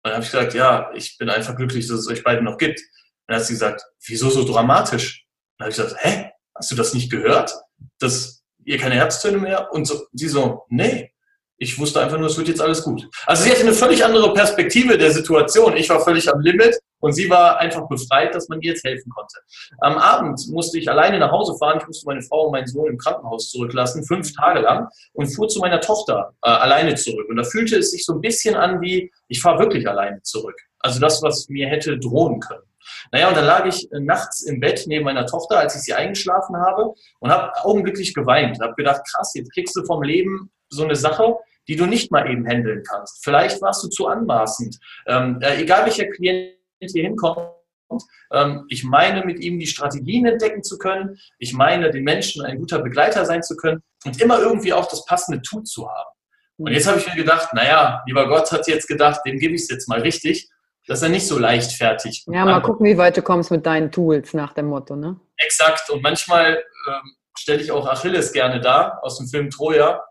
[0.03, 2.79] dann habe ich gesagt, ja, ich bin einfach glücklich, dass es euch beiden noch gibt.
[2.79, 5.25] Und dann hat sie gesagt, wieso so dramatisch?
[5.57, 7.55] dann habe ich gesagt, hä, hast du das nicht gehört?
[7.99, 9.71] Dass ihr keine Herztöne mehr?
[9.71, 11.14] Und sie so, nee,
[11.57, 13.07] ich wusste einfach nur, es wird jetzt alles gut.
[13.25, 15.77] Also sie hatte eine völlig andere Perspektive der Situation.
[15.77, 19.09] Ich war völlig am Limit und sie war einfach befreit, dass man ihr jetzt helfen
[19.11, 19.37] konnte.
[19.79, 21.77] Am Abend musste ich alleine nach Hause fahren.
[21.79, 25.47] Ich musste meine Frau und meinen Sohn im Krankenhaus zurücklassen, fünf Tage lang, und fuhr
[25.47, 27.29] zu meiner Tochter äh, alleine zurück.
[27.29, 30.59] Und da fühlte es sich so ein bisschen an wie, ich fahre wirklich alleine zurück.
[30.79, 32.63] Also das, was mir hätte drohen können.
[33.11, 35.93] Naja, und dann lag ich äh, nachts im Bett neben meiner Tochter, als ich sie
[35.93, 38.59] eingeschlafen habe und habe augenblicklich geweint.
[38.59, 41.35] Habe gedacht, krass, jetzt kriegst du vom Leben so eine Sache,
[41.67, 43.23] die du nicht mal eben handeln kannst.
[43.23, 44.77] Vielleicht warst du zu anmaßend.
[45.07, 47.49] Ähm, äh, egal welcher Klient hier hinkommt,
[48.31, 51.17] ähm, ich meine, mit ihm die Strategien entdecken zu können.
[51.39, 55.05] Ich meine, den Menschen ein guter Begleiter sein zu können und immer irgendwie auch das
[55.05, 56.09] passende Tool zu haben.
[56.57, 59.63] Und jetzt habe ich mir gedacht, naja, lieber Gott hat jetzt gedacht, dem gebe ich
[59.63, 60.49] es jetzt mal richtig
[60.87, 62.25] dass er nicht so leichtfertig.
[62.27, 65.19] Ja, mal gucken, wie weit du kommst mit deinen Tools nach dem Motto, ne?
[65.37, 65.89] Exakt.
[65.89, 70.03] Und manchmal ähm, stelle ich auch Achilles gerne da aus dem Film Troja.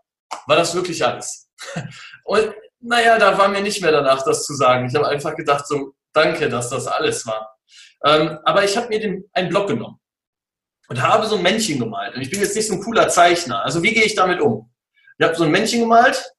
[0.47, 1.49] War das wirklich alles?
[2.23, 4.87] Und naja, da war mir nicht mehr danach, das zu sagen.
[4.87, 7.57] Ich habe einfach gedacht, so, danke, dass das alles war.
[8.03, 9.99] Ähm, aber ich habe mir den, einen Block genommen
[10.87, 12.15] und habe so ein Männchen gemalt.
[12.15, 13.63] Und ich bin jetzt nicht so ein cooler Zeichner.
[13.63, 14.71] Also wie gehe ich damit um?
[15.17, 16.31] Ich habe so ein Männchen gemalt.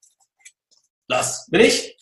[1.09, 1.97] Das bin ich.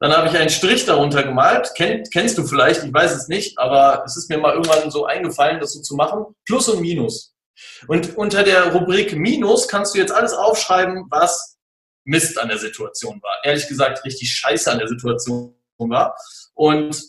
[0.00, 1.72] Dann habe ich einen Strich darunter gemalt.
[1.76, 5.06] Kenn, kennst du vielleicht, ich weiß es nicht, aber es ist mir mal irgendwann so
[5.06, 6.24] eingefallen, das so zu machen.
[6.44, 7.31] Plus und Minus.
[7.88, 11.58] Und unter der Rubrik Minus kannst du jetzt alles aufschreiben, was
[12.04, 13.38] Mist an der Situation war.
[13.44, 16.16] Ehrlich gesagt, richtig scheiße an der Situation war.
[16.54, 17.00] Und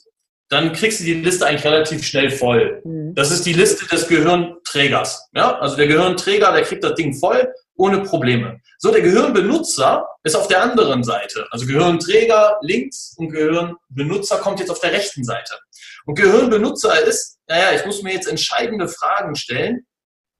[0.49, 2.81] dann kriegst du die Liste eigentlich relativ schnell voll.
[2.83, 3.15] Mhm.
[3.15, 5.29] Das ist die Liste des Gehirnträgers.
[5.33, 5.57] Ja?
[5.59, 8.59] Also der Gehirnträger, der kriegt das Ding voll ohne Probleme.
[8.77, 11.47] So, der Gehirnbenutzer ist auf der anderen Seite.
[11.49, 15.57] Also Gehirnträger links und Gehirnbenutzer kommt jetzt auf der rechten Seite.
[16.05, 19.87] Und Gehirnbenutzer ist, naja, ich muss mir jetzt entscheidende Fragen stellen,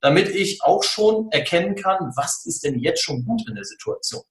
[0.04, 4.22] damit ich auch schon erkennen kann, was ist denn jetzt schon gut in der Situation.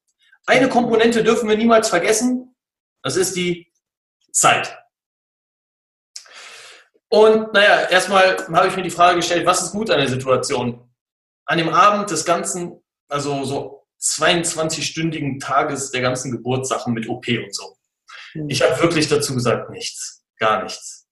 [0.45, 2.55] Eine Komponente dürfen wir niemals vergessen,
[3.01, 3.73] das ist die
[4.31, 4.77] Zeit.
[7.09, 10.93] Und naja, erstmal habe ich mir die Frage gestellt, was ist gut an der Situation?
[11.45, 17.55] An dem Abend des ganzen also so 22-stündigen Tages der ganzen Geburtssachen mit OP und
[17.55, 17.77] so.
[18.33, 18.47] Hm.
[18.47, 21.07] Ich habe wirklich dazu gesagt, nichts, gar nichts.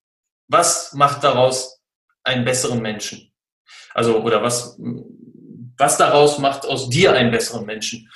[0.49, 1.81] Was macht daraus
[2.23, 3.30] einen besseren Menschen?
[3.93, 4.77] Also, oder was,
[5.77, 8.09] was daraus macht aus dir einen besseren Menschen?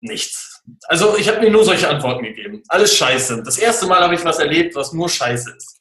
[0.00, 0.62] Nichts.
[0.86, 2.62] Also, ich habe mir nur solche Antworten gegeben.
[2.68, 3.42] Alles scheiße.
[3.42, 5.80] Das erste Mal habe ich was erlebt, was nur scheiße ist.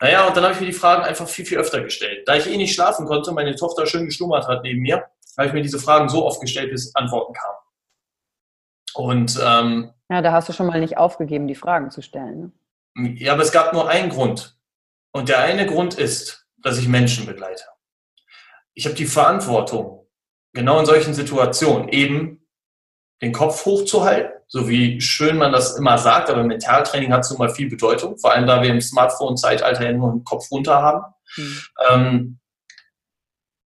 [0.00, 2.26] Naja, und dann habe ich mir die Fragen einfach viel, viel öfter gestellt.
[2.26, 5.04] Da ich eh nicht schlafen konnte, meine Tochter schön geschlummert hat neben mir,
[5.36, 7.58] habe ich mir diese Fragen so oft gestellt, bis Antworten kamen.
[8.94, 12.52] Und ähm, ja, da hast du schon mal nicht aufgegeben, die Fragen zu stellen.
[12.96, 13.14] Ne?
[13.18, 14.56] Ja, aber es gab nur einen Grund.
[15.12, 17.64] Und der eine Grund ist, dass ich Menschen begleite.
[18.80, 20.08] Ich habe die Verantwortung,
[20.54, 22.48] genau in solchen Situationen eben
[23.20, 27.50] den Kopf hochzuhalten, so wie schön man das immer sagt, aber Mentaltraining hat so mal
[27.50, 31.04] viel Bedeutung, vor allem da wir im Smartphone-Zeitalter ja nur einen Kopf runter haben.
[31.36, 31.62] Mhm.
[31.90, 32.38] Ähm,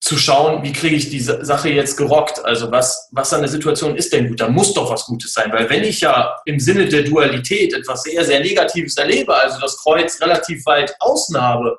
[0.02, 2.44] zu schauen, wie kriege ich diese Sache jetzt gerockt?
[2.44, 4.42] Also was, was an der Situation ist denn gut?
[4.42, 8.02] Da muss doch was Gutes sein, weil wenn ich ja im Sinne der Dualität etwas
[8.02, 11.78] sehr, sehr Negatives erlebe, also das Kreuz relativ weit außen habe,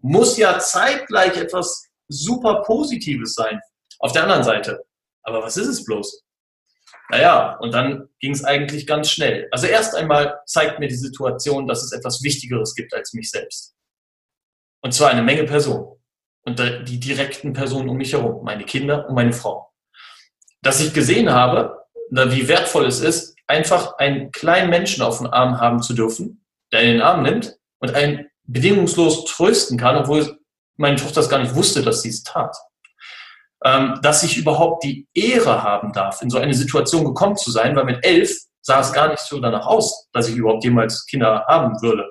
[0.00, 3.60] muss ja zeitgleich etwas super Positives sein.
[4.00, 4.84] Auf der anderen Seite.
[5.22, 6.24] Aber was ist es bloß?
[7.10, 9.48] Naja, und dann ging es eigentlich ganz schnell.
[9.50, 13.74] Also erst einmal zeigt mir die Situation, dass es etwas Wichtigeres gibt als mich selbst.
[14.82, 15.96] Und zwar eine Menge Personen
[16.44, 19.72] und die direkten Personen um mich herum, meine Kinder und meine Frau.
[20.62, 21.78] Dass ich gesehen habe,
[22.10, 26.82] wie wertvoll es ist, einfach einen kleinen Menschen auf dem Arm haben zu dürfen, der
[26.82, 30.37] in den Arm nimmt und einen bedingungslos trösten kann, obwohl
[30.78, 32.56] meine Tochter das gar nicht wusste, dass sie es tat.
[33.64, 37.74] Ähm, dass ich überhaupt die Ehre haben darf, in so eine Situation gekommen zu sein,
[37.74, 41.44] weil mit elf sah es gar nicht so danach aus, dass ich überhaupt jemals Kinder
[41.48, 42.10] haben würde.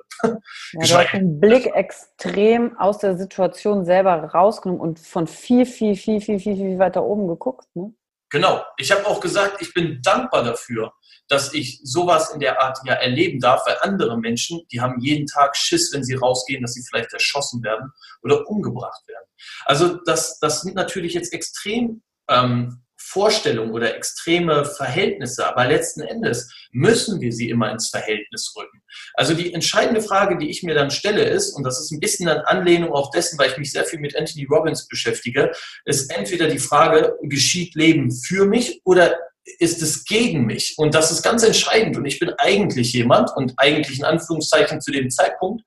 [0.72, 6.20] Ja, du den Blick extrem aus der Situation selber rausgenommen und von viel, viel, viel,
[6.20, 7.66] viel, viel, viel weiter oben geguckt.
[7.74, 7.94] Ne?
[8.30, 8.62] Genau.
[8.76, 10.92] Ich habe auch gesagt, ich bin dankbar dafür,
[11.28, 15.26] dass ich sowas in der Art ja erleben darf, weil andere Menschen, die haben jeden
[15.26, 19.26] Tag Schiss, wenn sie rausgehen, dass sie vielleicht erschossen werden oder umgebracht werden.
[19.64, 26.52] Also das, das sind natürlich jetzt extrem ähm, Vorstellungen oder extreme Verhältnisse, aber letzten Endes
[26.72, 28.82] müssen wir sie immer ins Verhältnis rücken.
[29.14, 32.28] Also die entscheidende Frage, die ich mir dann stelle, ist, und das ist ein bisschen
[32.28, 35.52] eine Anlehnung auch dessen, weil ich mich sehr viel mit Anthony Robbins beschäftige,
[35.84, 39.16] ist entweder die Frage, geschieht Leben für mich oder
[39.58, 40.74] ist es gegen mich?
[40.76, 41.96] Und das ist ganz entscheidend.
[41.96, 45.64] Und ich bin eigentlich jemand, und eigentlich in Anführungszeichen zu dem Zeitpunkt,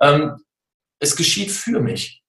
[0.00, 0.36] ähm,
[1.00, 2.22] es geschieht für mich.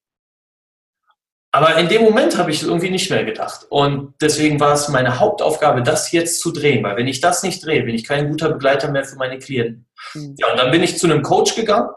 [1.51, 3.65] Aber in dem Moment habe ich irgendwie nicht mehr gedacht.
[3.69, 6.83] Und deswegen war es meine Hauptaufgabe, das jetzt zu drehen.
[6.83, 9.87] Weil wenn ich das nicht drehe, bin ich kein guter Begleiter mehr für meine Klienten.
[10.13, 10.35] Mhm.
[10.37, 11.89] Ja, und dann bin ich zu einem Coach gegangen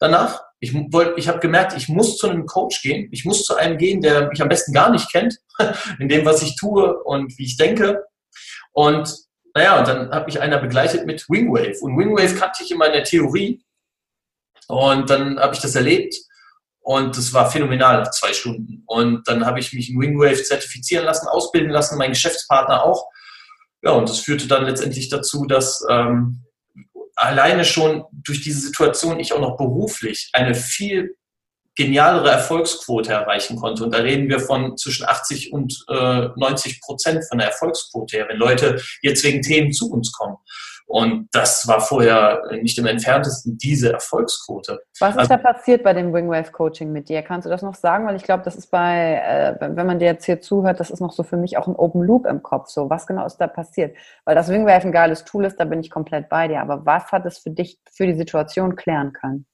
[0.00, 0.42] danach.
[0.58, 3.08] Ich, wollte, ich habe gemerkt, ich muss zu einem Coach gehen.
[3.12, 5.38] Ich muss zu einem gehen, der mich am besten gar nicht kennt,
[5.98, 8.04] in dem, was ich tue und wie ich denke.
[8.72, 9.12] Und
[9.54, 11.78] naja, und dann habe mich einer begleitet mit Wingwave.
[11.80, 13.64] Und Wingwave kannte ich immer in der Theorie.
[14.68, 16.14] Und dann habe ich das erlebt
[16.80, 18.84] und das war phänomenal zwei Stunden.
[18.86, 23.06] Und dann habe ich mich in Wingwave zertifizieren lassen, ausbilden lassen, mein Geschäftspartner auch.
[23.82, 26.44] Ja, und das führte dann letztendlich dazu, dass ähm,
[27.16, 31.16] alleine schon durch diese Situation ich auch noch beruflich eine viel
[31.76, 33.84] genialere Erfolgsquote erreichen konnte.
[33.84, 38.26] Und da reden wir von zwischen 80 und äh, 90 Prozent von der Erfolgsquote her,
[38.28, 40.36] wenn Leute jetzt wegen Themen zu uns kommen.
[40.90, 44.80] Und das war vorher nicht im entferntesten diese Erfolgsquote.
[44.98, 47.22] Was ist also, da passiert bei dem Wingwave Coaching mit dir?
[47.22, 48.08] Kannst du das noch sagen?
[48.08, 50.98] Weil ich glaube, das ist bei, äh, wenn man dir jetzt hier zuhört, das ist
[50.98, 52.70] noch so für mich auch ein Open Loop im Kopf.
[52.70, 53.96] So, was genau ist da passiert?
[54.24, 56.60] Weil das Wingwave ein geiles Tool ist, da bin ich komplett bei dir.
[56.60, 59.46] Aber was hat es für dich, für die Situation klären können?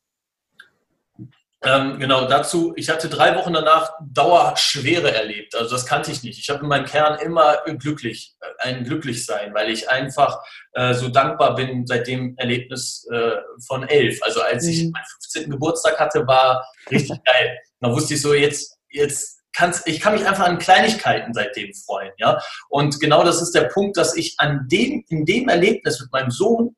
[1.63, 5.55] Ähm, genau, dazu, ich hatte drei Wochen danach Dauerschwere erlebt.
[5.55, 6.39] Also das kannte ich nicht.
[6.39, 10.39] Ich habe in meinem Kern immer glücklich, äh, ein Glücklichsein, weil ich einfach
[10.75, 14.23] äh, so dankbar bin seit dem Erlebnis äh, von elf.
[14.23, 14.71] Also als mhm.
[14.71, 15.51] ich meinen 15.
[15.51, 17.59] Geburtstag hatte, war richtig geil.
[17.81, 22.13] Da wusste ich so, jetzt, jetzt kann's, ich kann mich einfach an Kleinigkeiten seitdem freuen.
[22.19, 22.41] Ja?
[22.69, 26.31] Und genau das ist der Punkt, dass ich an dem, in dem Erlebnis mit meinem
[26.31, 26.77] Sohn,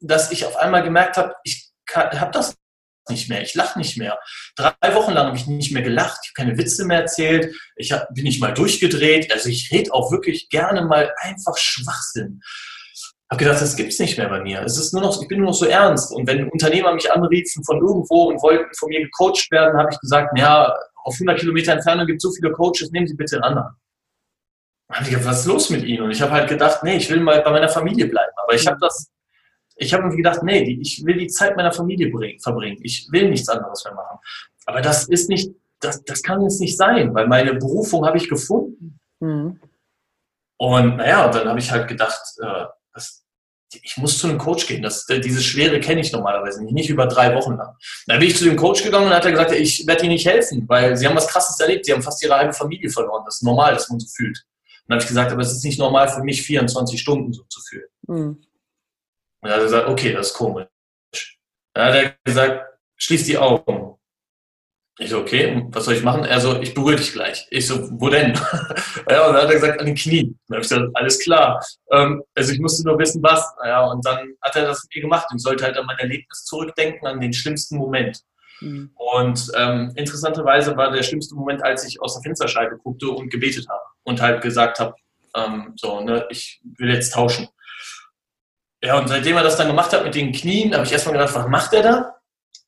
[0.00, 2.56] dass ich auf einmal gemerkt habe, ich habe das
[3.10, 4.18] nicht mehr, ich lache nicht mehr.
[4.56, 7.92] Drei Wochen lang habe ich nicht mehr gelacht, ich habe keine Witze mehr erzählt, ich
[7.92, 12.40] hab, bin nicht mal durchgedreht, also ich rede auch wirklich gerne mal einfach Schwachsinn.
[13.30, 14.62] Habe gedacht, das gibt es nicht mehr bei mir.
[14.62, 16.12] Es ist nur noch, ich bin nur noch so ernst.
[16.12, 19.98] Und wenn Unternehmer mich anriefen von irgendwo und wollten von mir gecoacht werden, habe ich
[19.98, 20.72] gesagt, ja,
[21.04, 23.74] auf 100 Kilometer Entfernung gibt es so viele Coaches, nehmen Sie bitte einen anderen.
[24.92, 26.02] Habe ich gedacht, was ist los mit Ihnen?
[26.02, 28.32] Und ich habe halt gedacht, nee, ich will mal bei meiner Familie bleiben.
[28.42, 29.10] Aber ich habe das
[29.76, 32.10] ich habe mir gedacht, nee, ich will die Zeit meiner Familie
[32.40, 32.78] verbringen.
[32.82, 34.18] Ich will nichts anderes mehr machen.
[34.66, 38.28] Aber das ist nicht, das, das kann jetzt nicht sein, weil meine Berufung habe ich
[38.28, 38.98] gefunden.
[39.20, 39.60] Mhm.
[40.56, 43.24] Und naja, und dann habe ich halt gedacht, äh, das,
[43.82, 44.82] ich muss zu einem Coach gehen.
[44.82, 47.74] Das, diese Schwere kenne ich normalerweise nicht, nicht über drei Wochen lang.
[48.06, 50.26] Dann bin ich zu dem Coach gegangen und hat er gesagt, ich werde Ihnen nicht
[50.26, 51.84] helfen, weil Sie haben was Krasses erlebt.
[51.84, 53.22] Sie haben fast Ihre halbe Familie verloren.
[53.24, 54.38] Das ist normal, dass man so fühlt.
[54.38, 57.42] Und dann habe ich gesagt, aber es ist nicht normal für mich, 24 Stunden so
[57.48, 57.88] zu fühlen.
[58.06, 58.38] Mhm.
[59.44, 60.66] Und er hat gesagt, okay, das ist komisch.
[61.74, 62.64] Dann hat er gesagt,
[62.96, 63.96] schließ die Augen.
[64.98, 66.24] Ich so, okay, was soll ich machen?
[66.24, 67.46] Er so, ich berühre dich gleich.
[67.50, 68.32] Ich so, wo denn?
[69.10, 70.38] ja, und dann hat er gesagt, an den Knien.
[70.48, 71.62] Dann habe ich gesagt, alles klar.
[71.90, 73.44] Ähm, also ich musste nur wissen, was.
[73.66, 76.44] Ja, und dann hat er das mit mir gemacht und sollte halt an mein Erlebnis
[76.44, 78.20] zurückdenken, an den schlimmsten Moment.
[78.60, 78.92] Mhm.
[78.94, 83.68] Und ähm, interessanterweise war der schlimmste Moment, als ich aus der Fensterscheibe guckte und gebetet
[83.68, 84.94] habe und halt gesagt habe,
[85.36, 87.48] ähm, so, ne, ich will jetzt tauschen.
[88.84, 91.34] Ja, und seitdem er das dann gemacht hat mit den Knien, habe ich erstmal gedacht,
[91.34, 92.16] was macht er da?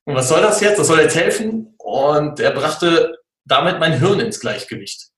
[0.05, 0.79] Und was soll das jetzt?
[0.79, 1.75] Das soll jetzt helfen?
[1.77, 5.09] Und er brachte damit mein Hirn ins Gleichgewicht.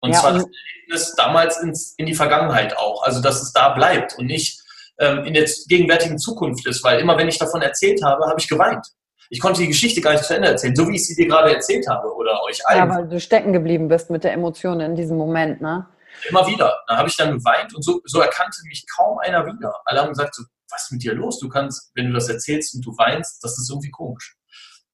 [0.00, 3.04] Und ja, zwar das Erlebnis damals ins, in die Vergangenheit auch.
[3.04, 4.60] Also, dass es da bleibt und nicht
[4.98, 6.82] ähm, in der gegenwärtigen Zukunft ist.
[6.82, 8.84] Weil immer, wenn ich davon erzählt habe, habe ich geweint.
[9.30, 11.54] Ich konnte die Geschichte gar nicht zu Ende erzählen, so wie ich sie dir gerade
[11.54, 12.78] erzählt habe oder euch allen.
[12.78, 15.86] Ja, weil du stecken geblieben bist mit der Emotion in diesem Moment, ne?
[16.28, 16.78] Immer wieder.
[16.86, 19.74] Da habe ich dann geweint und so, so erkannte mich kaum einer wieder.
[19.84, 21.38] Alle haben gesagt, so, was ist mit dir los?
[21.38, 24.36] Du kannst, wenn du das erzählst und du weinst, das ist irgendwie komisch.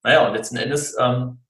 [0.02, 1.40] Naja, und letzten Endes ähm,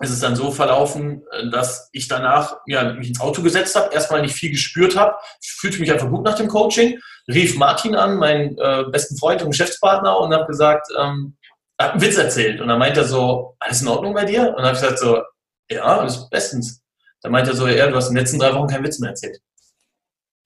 [0.00, 3.92] ist es dann so verlaufen, äh, dass ich danach ja, mich ins Auto gesetzt habe,
[3.92, 8.16] erstmal nicht viel gespürt habe, fühlte mich einfach gut nach dem Coaching, rief Martin an,
[8.16, 11.36] meinen äh, besten Freund und Geschäftspartner, und habe gesagt, ähm,
[11.80, 12.60] hat einen Witz erzählt.
[12.60, 14.48] Und dann meint er so, alles in Ordnung bei dir?
[14.48, 15.22] Und dann habe ich gesagt so,
[15.70, 16.82] ja, alles bestens.
[17.22, 19.10] Dann meint er so, ja, du hast in den letzten drei Wochen keinen Witz mehr
[19.10, 19.40] erzählt.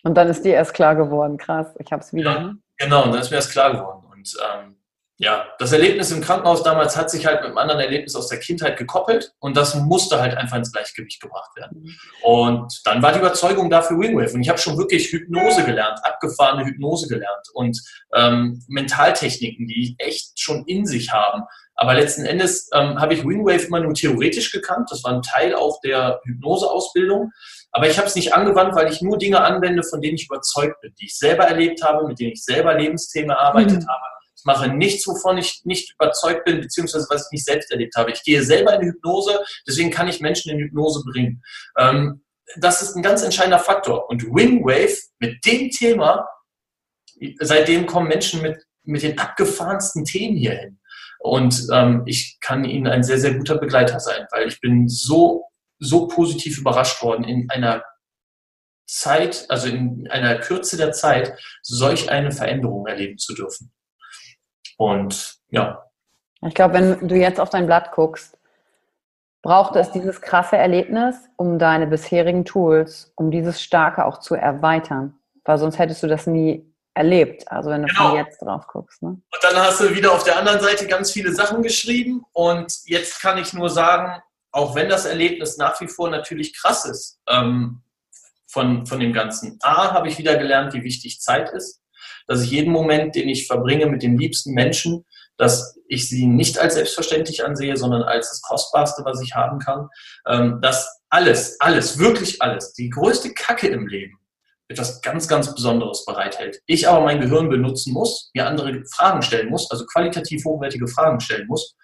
[0.04, 2.30] Und dann ist dir erst klar geworden, krass, ich habe es wieder.
[2.30, 4.04] Ja, genau, und dann ist mir erst klar geworden.
[4.10, 4.76] Und ähm,
[5.18, 8.40] ja, das Erlebnis im Krankenhaus damals hat sich halt mit einem anderen Erlebnis aus der
[8.40, 11.82] Kindheit gekoppelt und das musste halt einfach ins Gleichgewicht gebracht werden.
[11.82, 11.96] Mhm.
[12.24, 14.34] Und dann war die Überzeugung dafür Wingwave.
[14.34, 17.80] Und ich habe schon wirklich Hypnose gelernt, abgefahrene Hypnose gelernt und
[18.14, 21.44] ähm, Mentaltechniken, die echt schon in sich haben.
[21.82, 24.88] Aber letzten Endes ähm, habe ich Wingwave immer nur theoretisch gekannt.
[24.92, 27.32] Das war ein Teil auch der Hypnoseausbildung.
[27.72, 30.80] Aber ich habe es nicht angewandt, weil ich nur Dinge anwende, von denen ich überzeugt
[30.80, 33.88] bin, die ich selber erlebt habe, mit denen ich selber Lebensthemen erarbeitet mhm.
[33.88, 34.04] habe.
[34.36, 38.12] Ich mache nichts, wovon ich nicht überzeugt bin, beziehungsweise was ich nicht selbst erlebt habe.
[38.12, 41.42] Ich gehe selber in Hypnose, deswegen kann ich Menschen in Hypnose bringen.
[41.76, 42.22] Ähm,
[42.58, 44.08] das ist ein ganz entscheidender Faktor.
[44.08, 46.28] Und Wingwave mit dem Thema,
[47.40, 50.78] seitdem kommen Menschen mit, mit den abgefahrensten Themen hier hin.
[51.22, 55.46] Und ähm, ich kann Ihnen ein sehr, sehr guter Begleiter sein, weil ich bin so,
[55.78, 57.84] so positiv überrascht worden in einer
[58.86, 63.72] Zeit, also in einer Kürze der Zeit, solch eine Veränderung erleben zu dürfen.
[64.76, 65.84] Und ja.
[66.44, 68.36] Ich glaube, wenn du jetzt auf dein Blatt guckst,
[69.42, 75.14] braucht es dieses krasse Erlebnis, um deine bisherigen Tools, um dieses Starke auch zu erweitern.
[75.44, 78.10] Weil sonst hättest du das nie erlebt, also wenn du genau.
[78.10, 79.02] von jetzt drauf guckst.
[79.02, 79.08] Ne?
[79.08, 83.20] Und dann hast du wieder auf der anderen Seite ganz viele Sachen geschrieben und jetzt
[83.20, 84.20] kann ich nur sagen,
[84.52, 87.82] auch wenn das Erlebnis nach wie vor natürlich krass ist ähm,
[88.46, 89.58] von, von dem Ganzen.
[89.62, 91.80] A, habe ich wieder gelernt, wie wichtig Zeit ist,
[92.26, 95.06] dass ich jeden Moment, den ich verbringe mit den liebsten Menschen,
[95.38, 99.88] dass ich sie nicht als selbstverständlich ansehe, sondern als das Kostbarste, was ich haben kann.
[100.26, 104.18] Ähm, dass alles, alles, wirklich alles, die größte Kacke im Leben
[104.72, 106.60] etwas ganz, ganz Besonderes bereithält.
[106.66, 111.20] Ich aber mein Gehirn benutzen muss, mir andere Fragen stellen muss, also qualitativ hochwertige Fragen
[111.20, 111.74] stellen muss.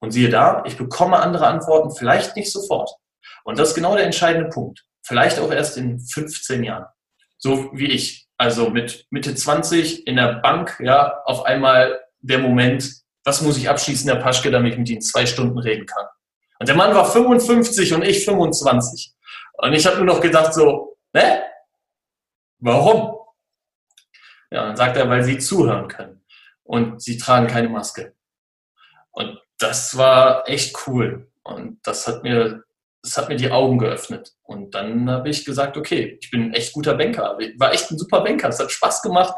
[0.00, 2.90] Und siehe da, ich bekomme andere Antworten, vielleicht nicht sofort.
[3.44, 4.84] Und das ist genau der entscheidende Punkt.
[5.04, 6.86] Vielleicht auch erst in 15 Jahren.
[7.38, 8.26] So wie ich.
[8.36, 12.88] Also mit Mitte 20 in der Bank, ja, auf einmal der Moment,
[13.24, 16.06] was muss ich abschließen, Herr Paschke, damit ich mit Ihnen zwei Stunden reden kann.
[16.58, 19.12] Und der Mann war 55 und ich 25.
[19.58, 21.42] Und ich habe nur noch gedacht so, ne?
[22.62, 23.16] Warum?
[24.52, 26.24] Ja, dann sagt er, weil sie zuhören können.
[26.62, 28.14] Und sie tragen keine Maske.
[29.10, 31.28] Und das war echt cool.
[31.42, 32.62] Und das hat mir,
[33.02, 34.32] das hat mir die Augen geöffnet.
[34.42, 37.36] Und dann habe ich gesagt, okay, ich bin ein echt guter Banker.
[37.40, 38.48] Ich war echt ein super Banker.
[38.48, 39.34] Es hat Spaß gemacht.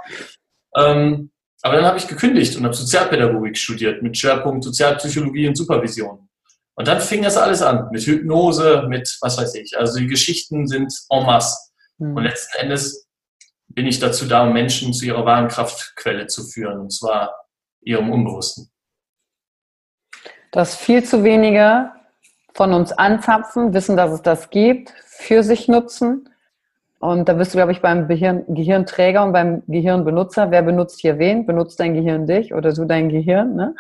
[0.77, 1.31] Ähm,
[1.63, 6.29] aber dann habe ich gekündigt und habe Sozialpädagogik studiert mit Schwerpunkt Sozialpsychologie und Supervision.
[6.75, 9.79] Und dann fing das alles an mit Hypnose, mit was weiß ich.
[9.79, 11.57] Also die Geschichten sind en masse.
[11.97, 12.17] Mhm.
[12.17, 13.04] Und letzten Endes
[13.75, 17.35] bin ich dazu da, um Menschen zu ihrer wahren Kraftquelle zu führen, und zwar
[17.83, 18.71] ihrem Unbewussten.
[20.51, 21.91] Dass viel zu wenige
[22.55, 26.29] von uns anzapfen, wissen, dass es das gibt, für sich nutzen.
[27.01, 30.51] Und da bist du, glaube ich, beim Gehirn, Gehirnträger und beim Gehirnbenutzer.
[30.51, 31.45] Wer benutzt hier wen?
[31.45, 33.57] Benutzt dein Gehirn dich oder du dein Gehirn?
[33.57, 33.75] Ne?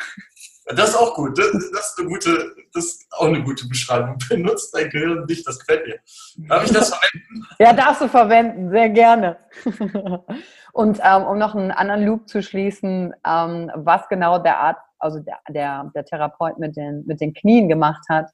[0.66, 1.38] Das ist auch gut.
[1.38, 4.16] Das, das, ist eine gute, das ist auch eine gute Beschreibung.
[4.28, 5.98] Benutzt dein Gehirn nicht, das gefällt mir.
[6.48, 7.46] Darf ich das verwenden?
[7.58, 9.36] Ja, darfst du verwenden, sehr gerne.
[10.72, 15.20] Und ähm, um noch einen anderen Loop zu schließen, ähm, was genau der Art, also
[15.20, 18.30] der, der, der Therapeut mit den, mit den Knien gemacht hat.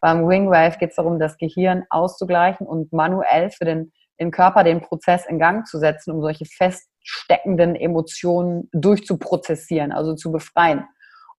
[0.00, 4.82] Beim Wingwave geht es darum, das Gehirn auszugleichen und manuell für den, den Körper den
[4.82, 10.86] Prozess in Gang zu setzen, um solche feststeckenden Emotionen durchzuprozessieren, also zu befreien.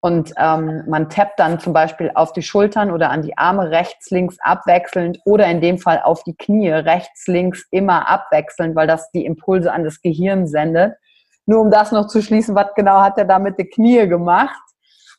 [0.05, 4.11] Und ähm, man tappt dann zum Beispiel auf die Schultern oder an die Arme rechts,
[4.11, 9.09] links abwechselnd oder in dem Fall auf die Knie rechts, links immer abwechselnd, weil das
[9.11, 10.95] die Impulse an das Gehirn sendet.
[11.45, 14.59] Nur um das noch zu schließen, was genau hat er da mit den Knie gemacht?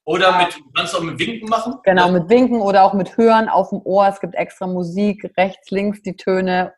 [0.04, 1.76] Oder mit, kannst du auch mit Winken machen?
[1.82, 4.06] Genau, mit Winken oder auch mit Hören auf dem Ohr.
[4.08, 6.74] Es gibt extra Musik, rechts, links die Töne,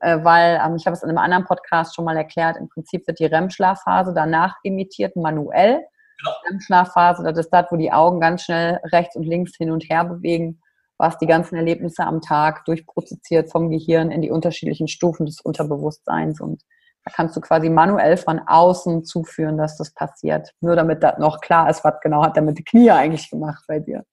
[0.00, 3.06] äh, weil, ähm, ich habe es in einem anderen Podcast schon mal erklärt, im Prinzip
[3.06, 5.86] wird die REM-Schlafphase danach imitiert, manuell.
[6.18, 6.60] Genau.
[6.60, 10.04] Schlafphase, das ist das, wo die Augen ganz schnell rechts und links hin und her
[10.04, 10.60] bewegen,
[10.98, 16.40] was die ganzen Erlebnisse am Tag durchprozessiert vom Gehirn in die unterschiedlichen Stufen des Unterbewusstseins.
[16.40, 16.62] Und
[17.04, 20.52] da kannst du quasi manuell von außen zuführen, dass das passiert.
[20.60, 23.62] Nur damit das noch klar ist, was genau hat er mit den Knie eigentlich gemacht
[23.68, 24.04] bei dir.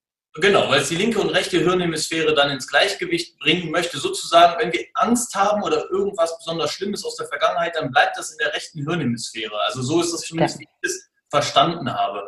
[0.42, 4.00] Genau, weil es die linke und rechte Hirnhemisphäre dann ins Gleichgewicht bringen möchte.
[4.00, 8.32] Sozusagen, wenn wir Angst haben oder irgendwas besonders Schlimmes aus der Vergangenheit, dann bleibt das
[8.32, 9.54] in der rechten Hirnhemisphäre.
[9.68, 12.28] Also so ist das für mich, wie ich es verstanden habe.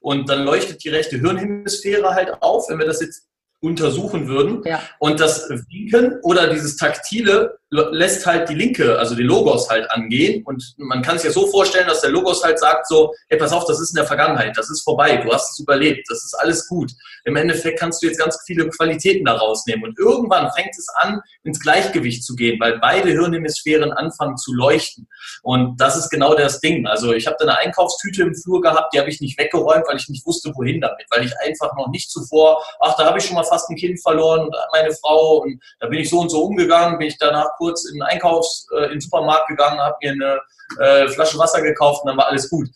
[0.00, 3.26] Und dann leuchtet die rechte Hirnhemisphäre halt auf, wenn wir das jetzt
[3.60, 4.62] untersuchen würden.
[4.64, 4.80] Ja.
[4.98, 10.42] Und das Winken oder dieses Taktile lässt halt die Linke, also die Logos halt angehen.
[10.44, 13.52] Und man kann sich ja so vorstellen, dass der Logos halt sagt so, hey, pass
[13.52, 16.34] auf, das ist in der Vergangenheit, das ist vorbei, du hast es überlebt, das ist
[16.34, 16.92] alles gut.
[17.24, 19.84] Im Endeffekt kannst du jetzt ganz viele Qualitäten da rausnehmen.
[19.84, 25.06] Und irgendwann fängt es an, ins Gleichgewicht zu gehen, weil beide Hirnhemisphären anfangen zu leuchten.
[25.42, 26.86] Und das ist genau das Ding.
[26.86, 29.96] Also ich habe da eine Einkaufstüte im Flur gehabt, die habe ich nicht weggeräumt, weil
[29.96, 33.26] ich nicht wusste, wohin damit, weil ich einfach noch nicht zuvor, ach, da habe ich
[33.26, 36.30] schon mal fast ein Kind verloren und meine Frau und da bin ich so und
[36.30, 39.96] so umgegangen, bin ich danach kurz in den Einkaufs, äh, in den Supermarkt gegangen, habe
[40.02, 40.40] mir eine
[40.80, 42.68] äh, Flasche Wasser gekauft und dann war alles gut.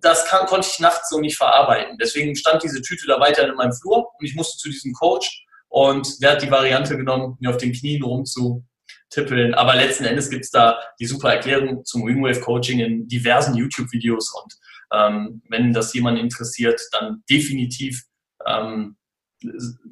[0.00, 1.96] Das kann, konnte ich nachts so nicht verarbeiten.
[2.00, 5.44] Deswegen stand diese Tüte da weiter in meinem Flur und ich musste zu diesem Coach
[5.68, 9.54] Und der hat die Variante genommen, mir auf den Knien rumzutippeln.
[9.54, 14.32] Aber letzten Endes gibt es da die super Erklärung zum Wingwave Coaching in diversen YouTube-Videos.
[14.42, 14.54] Und
[14.92, 18.04] ähm, wenn das jemand interessiert, dann definitiv
[18.46, 18.96] ähm,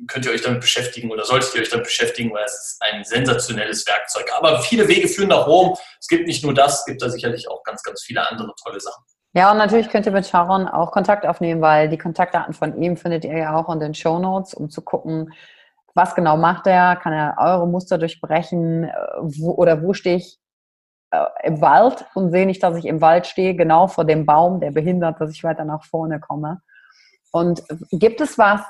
[0.06, 3.04] könnt ihr euch damit beschäftigen oder solltet ihr euch damit beschäftigen, weil es ist ein
[3.04, 4.30] sensationelles Werkzeug.
[4.36, 5.76] Aber viele Wege führen nach Rom.
[5.98, 8.80] Es gibt nicht nur das, es gibt da sicherlich auch ganz, ganz viele andere tolle
[8.80, 9.04] Sachen.
[9.32, 12.96] Ja, und natürlich könnt ihr mit Sharon auch Kontakt aufnehmen, weil die Kontaktdaten von ihm
[12.96, 15.32] findet ihr ja auch in den Show Notes, um zu gucken,
[15.94, 20.38] was genau macht er, kann er eure Muster durchbrechen äh, wo, oder wo stehe ich
[21.10, 24.60] äh, im Wald und sehe nicht, dass ich im Wald stehe, genau vor dem Baum,
[24.60, 26.60] der behindert, dass ich weiter nach vorne komme.
[27.32, 28.62] Und gibt es was,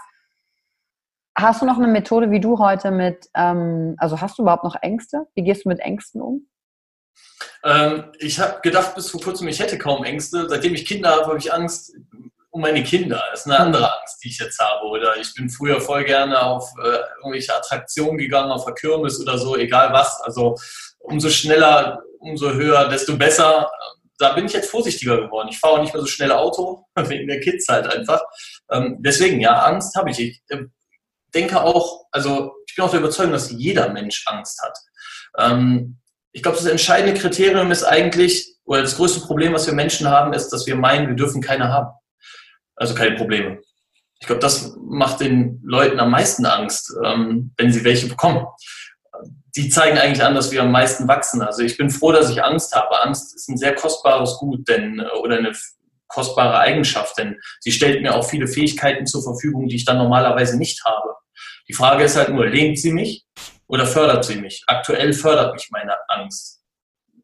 [1.41, 4.77] Hast du noch eine Methode, wie du heute mit, ähm, also hast du überhaupt noch
[4.83, 5.27] Ängste?
[5.35, 6.47] Wie gehst du mit Ängsten um?
[7.65, 10.49] Ähm, ich habe gedacht bis vor kurzem, ich hätte kaum Ängste.
[10.49, 11.95] Seitdem ich Kinder habe, habe ich Angst
[12.51, 13.23] um meine Kinder.
[13.31, 14.87] Das ist eine andere Angst, die ich jetzt habe.
[14.87, 19.39] Oder ich bin früher voll gerne auf äh, irgendwelche Attraktionen gegangen, auf der Kirmes oder
[19.39, 20.21] so, egal was.
[20.21, 20.57] Also
[20.99, 23.71] umso schneller, umso höher, desto besser.
[24.19, 25.49] Da bin ich jetzt vorsichtiger geworden.
[25.51, 28.21] Ich fahre auch nicht mehr so schnell Auto, wegen der Kids halt einfach.
[28.71, 30.21] Ähm, deswegen, ja, Angst habe ich.
[30.21, 30.65] Ich äh,
[31.31, 34.79] denke auch, also ich bin auch der Überzeugung, dass jeder Mensch Angst hat.
[35.39, 35.99] Ähm,
[36.33, 40.33] ich glaube, das entscheidende Kriterium ist eigentlich, oder das größte Problem, was wir Menschen haben,
[40.33, 41.91] ist, dass wir meinen, wir dürfen keine haben.
[42.77, 43.61] Also keine Probleme.
[44.21, 48.47] Ich glaube, das macht den Leuten am meisten Angst, ähm, wenn sie welche bekommen.
[49.57, 51.43] Die zeigen eigentlich an, dass wir am meisten wachsen.
[51.43, 53.03] Also ich bin froh, dass ich Angst habe.
[53.03, 55.53] Angst ist ein sehr kostbares Gut, denn oder eine
[56.11, 60.59] kostbare Eigenschaft, denn sie stellt mir auch viele Fähigkeiten zur Verfügung, die ich dann normalerweise
[60.59, 61.15] nicht habe.
[61.71, 63.25] Die Frage ist halt nur, lehnt sie mich
[63.69, 64.65] oder fördert sie mich?
[64.67, 66.65] Aktuell fördert mich meine Angst.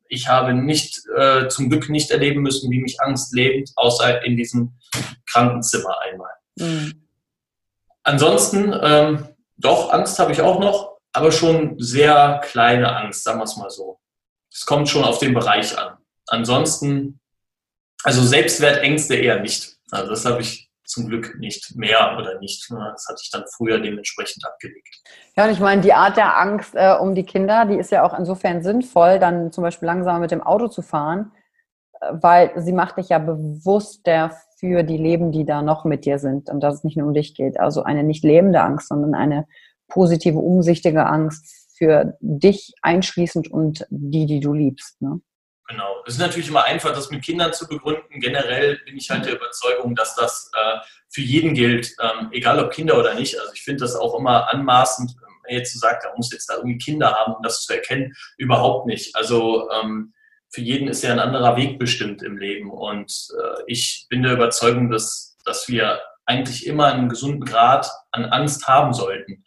[0.09, 4.36] Ich habe nicht, äh, zum Glück nicht erleben müssen, wie mich Angst lebt, außer in
[4.36, 4.78] diesem
[5.28, 6.30] Krankenzimmer einmal.
[6.61, 7.09] Mhm.
[8.05, 9.26] Ansonsten, ähm,
[9.57, 13.68] doch, Angst habe ich auch noch, aber schon sehr kleine Angst, sagen wir es mal
[13.68, 13.99] so.
[14.49, 15.99] Es kommt schon auf den Bereich an.
[16.28, 17.18] Ansonsten,
[18.05, 19.76] also Selbstwertängste eher nicht.
[19.90, 22.70] Also das habe ich zum Glück nicht mehr oder nicht.
[22.70, 25.03] Das hatte ich dann früher dementsprechend abgelegt.
[25.37, 28.05] Ja, und ich meine, die Art der Angst äh, um die Kinder, die ist ja
[28.05, 31.32] auch insofern sinnvoll, dann zum Beispiel langsamer mit dem Auto zu fahren,
[32.01, 36.18] äh, weil sie macht dich ja bewusster für die Leben, die da noch mit dir
[36.18, 37.61] sind und dass es nicht nur um dich geht.
[37.61, 39.47] Also eine nicht lebende Angst, sondern eine
[39.89, 45.01] positive, umsichtige Angst für dich einschließend und die, die du liebst.
[45.03, 45.20] Ne?
[45.68, 46.02] Genau.
[46.06, 48.20] Es ist natürlich immer einfach, das mit Kindern zu begründen.
[48.20, 52.72] Generell bin ich halt der Überzeugung, dass das äh, für jeden gilt, ähm, egal ob
[52.72, 53.38] Kinder oder nicht.
[53.40, 55.12] Also ich finde das auch immer anmaßend,
[55.44, 58.14] wenn jetzt zu sagt, er muss jetzt da irgendwie Kinder haben, um das zu erkennen.
[58.36, 59.16] Überhaupt nicht.
[59.16, 60.12] Also ähm,
[60.50, 62.70] für jeden ist ja ein anderer Weg bestimmt im Leben.
[62.70, 68.26] Und äh, ich bin der Überzeugung, dass, dass wir eigentlich immer einen gesunden Grad an
[68.26, 69.44] Angst haben sollten.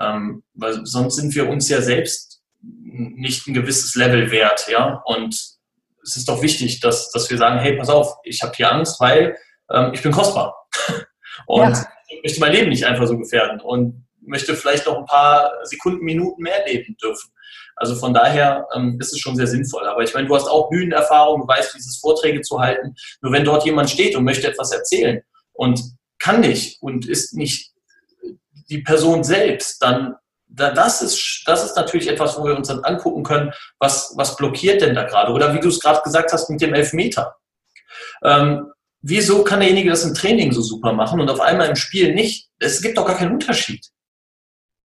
[0.00, 5.02] Ähm, weil sonst sind wir uns ja selbst nicht ein gewisses Level wert, ja.
[5.04, 5.57] Und
[6.02, 9.00] es ist doch wichtig, dass, dass wir sagen, hey, pass auf, ich habe hier Angst,
[9.00, 9.36] weil
[9.70, 10.68] ähm, ich bin kostbar.
[11.46, 11.88] und ja.
[12.08, 16.04] ich möchte mein Leben nicht einfach so gefährden und möchte vielleicht noch ein paar Sekunden,
[16.04, 17.30] Minuten mehr leben dürfen.
[17.76, 19.86] Also von daher ähm, ist es schon sehr sinnvoll.
[19.86, 22.94] Aber ich meine, du hast auch Bühnenerfahrung, du weißt, dieses Vorträge zu halten.
[23.20, 25.22] Nur wenn dort jemand steht und möchte etwas erzählen
[25.52, 25.80] und
[26.18, 27.72] kann nicht und ist nicht
[28.68, 30.16] die Person selbst, dann
[30.58, 34.80] das ist, das ist natürlich etwas, wo wir uns dann angucken können, was, was blockiert
[34.82, 35.32] denn da gerade?
[35.32, 37.36] Oder wie du es gerade gesagt hast mit dem Elfmeter.
[38.22, 42.14] Ähm, wieso kann derjenige das im Training so super machen und auf einmal im Spiel
[42.14, 42.48] nicht?
[42.58, 43.86] Es gibt doch gar keinen Unterschied.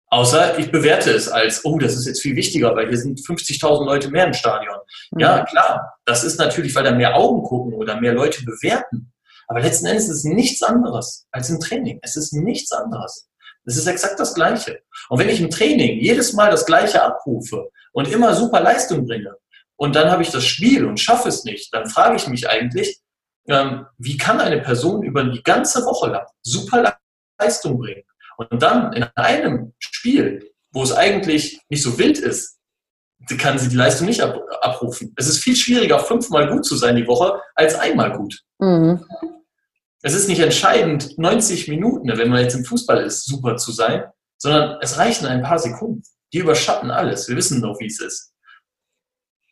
[0.09, 3.83] Außer ich bewerte es als, oh, das ist jetzt viel wichtiger, weil hier sind 50.000
[3.83, 4.75] Leute mehr im Stadion.
[5.09, 5.19] Mhm.
[5.19, 9.11] Ja, klar, das ist natürlich, weil da mehr Augen gucken oder mehr Leute bewerten.
[9.47, 11.99] Aber letzten Endes ist es nichts anderes als im Training.
[12.03, 13.27] Es ist nichts anderes.
[13.65, 14.81] Es ist exakt das Gleiche.
[15.09, 19.35] Und wenn ich im Training jedes Mal das Gleiche abrufe und immer super Leistung bringe
[19.75, 22.99] und dann habe ich das Spiel und schaffe es nicht, dann frage ich mich eigentlich,
[23.47, 26.95] ähm, wie kann eine Person über die ganze Woche lang super
[27.39, 28.03] Leistung bringen
[28.37, 32.57] und dann in einem Spiel, wo es eigentlich nicht so wild ist,
[33.37, 35.13] kann sie die Leistung nicht abrufen.
[35.15, 38.41] Es ist viel schwieriger, fünfmal gut zu sein die Woche, als einmal gut.
[38.59, 39.05] Mhm.
[40.05, 44.03] Es ist nicht entscheidend, 90 Minuten, wenn man jetzt im Fußball ist, super zu sein,
[44.37, 46.03] sondern es reichen ein paar Sekunden.
[46.33, 47.29] Die überschatten alles.
[47.29, 48.33] Wir wissen doch, wie es ist.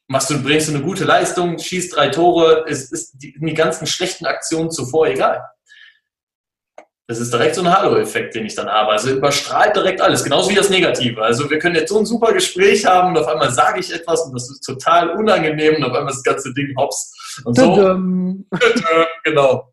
[0.10, 3.88] Machst du, bringst du eine gute Leistung, schießt drei Tore, es ist die, die ganzen
[3.88, 5.42] schlechten Aktionen zuvor egal.
[7.08, 8.92] Das ist direkt so ein Halo-Effekt, den ich dann habe.
[8.92, 11.22] Also überstrahlt direkt alles, genauso wie das Negative.
[11.22, 14.22] Also wir können jetzt so ein super Gespräch haben und auf einmal sage ich etwas
[14.24, 17.14] und das ist total unangenehm und auf einmal das ganze Ding hops.
[17.46, 17.76] Und so.
[19.24, 19.71] genau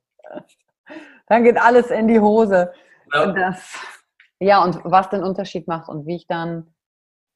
[1.28, 2.72] dann geht alles in die Hose.
[3.12, 3.22] Ja.
[3.24, 3.74] Und das
[4.40, 6.74] Ja, und was den Unterschied macht und wie ich dann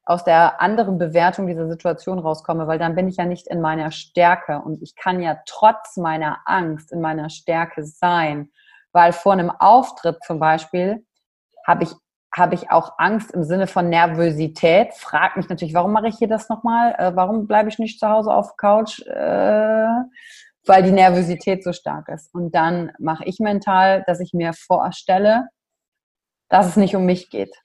[0.05, 3.91] aus der anderen Bewertung dieser Situation rauskomme, weil dann bin ich ja nicht in meiner
[3.91, 8.51] Stärke und ich kann ja trotz meiner Angst in meiner Stärke sein,
[8.91, 11.05] weil vor einem Auftritt zum Beispiel
[11.65, 11.93] habe ich
[12.35, 14.93] habe ich auch Angst im Sinne von Nervosität.
[14.95, 16.95] Frag mich natürlich, warum mache ich hier das nochmal?
[16.97, 19.01] Äh, warum bleibe ich nicht zu Hause auf Couch?
[19.05, 19.87] Äh,
[20.65, 22.33] weil die Nervosität so stark ist.
[22.33, 25.47] Und dann mache ich mental, dass ich mir vorstelle,
[26.49, 27.55] dass es nicht um mich geht.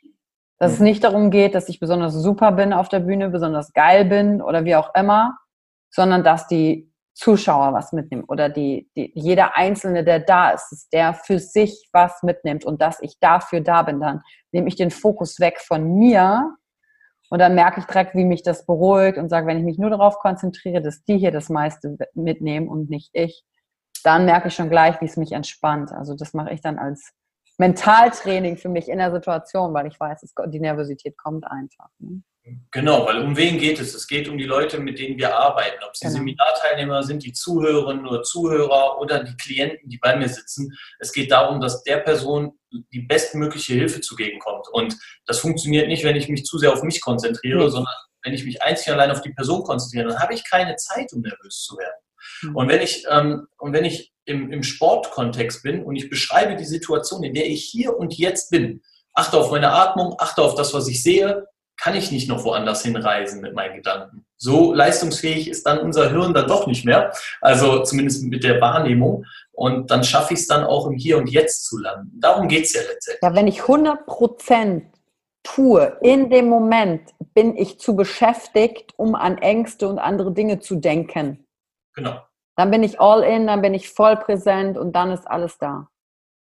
[0.58, 4.04] Dass es nicht darum geht, dass ich besonders super bin auf der Bühne, besonders geil
[4.04, 5.38] bin oder wie auch immer,
[5.90, 10.92] sondern dass die Zuschauer was mitnehmen oder die, die, jeder Einzelne, der da ist, ist,
[10.92, 14.22] der für sich was mitnimmt und dass ich dafür da bin, dann
[14.52, 16.56] nehme ich den Fokus weg von mir
[17.30, 19.90] und dann merke ich direkt, wie mich das beruhigt und sage, wenn ich mich nur
[19.90, 23.44] darauf konzentriere, dass die hier das meiste mitnehmen und nicht ich,
[24.02, 25.92] dann merke ich schon gleich, wie es mich entspannt.
[25.92, 27.12] Also das mache ich dann als
[27.58, 31.88] Mentaltraining für mich in der Situation, weil ich weiß, die Nervosität kommt einfach.
[31.98, 32.22] Ne?
[32.70, 33.94] Genau, weil um wen geht es?
[33.94, 35.82] Es geht um die Leute, mit denen wir arbeiten.
[35.84, 36.18] Ob es die genau.
[36.18, 40.72] Seminarteilnehmer sind, die Zuhörerinnen oder Zuhörer oder die Klienten, die bei mir sitzen.
[40.98, 42.58] Es geht darum, dass der Person
[42.92, 44.66] die bestmögliche Hilfe zugegenkommt.
[44.72, 44.96] Und
[45.26, 47.70] das funktioniert nicht, wenn ich mich zu sehr auf mich konzentriere, mhm.
[47.70, 51.12] sondern wenn ich mich einzig allein auf die Person konzentriere, dann habe ich keine Zeit,
[51.12, 52.02] um nervös zu werden.
[52.42, 52.56] Mhm.
[52.56, 56.64] Und wenn ich, ähm, und wenn ich im, im Sportkontext bin und ich beschreibe die
[56.64, 58.82] Situation, in der ich hier und jetzt bin,
[59.14, 61.46] achte auf meine Atmung, achte auf das, was ich sehe,
[61.78, 64.26] kann ich nicht noch woanders hinreisen mit meinen Gedanken.
[64.36, 69.24] So leistungsfähig ist dann unser Hirn dann doch nicht mehr, also zumindest mit der Wahrnehmung.
[69.52, 72.20] Und dann schaffe ich es dann auch im Hier und Jetzt zu landen.
[72.20, 73.22] Darum geht es ja letztendlich.
[73.22, 74.84] Ja, wenn ich 100 Prozent
[75.42, 80.76] tue, in dem Moment bin ich zu beschäftigt, um an Ängste und andere Dinge zu
[80.76, 81.46] denken.
[81.94, 82.20] Genau.
[82.56, 85.88] Dann bin ich all in, dann bin ich voll präsent und dann ist alles da.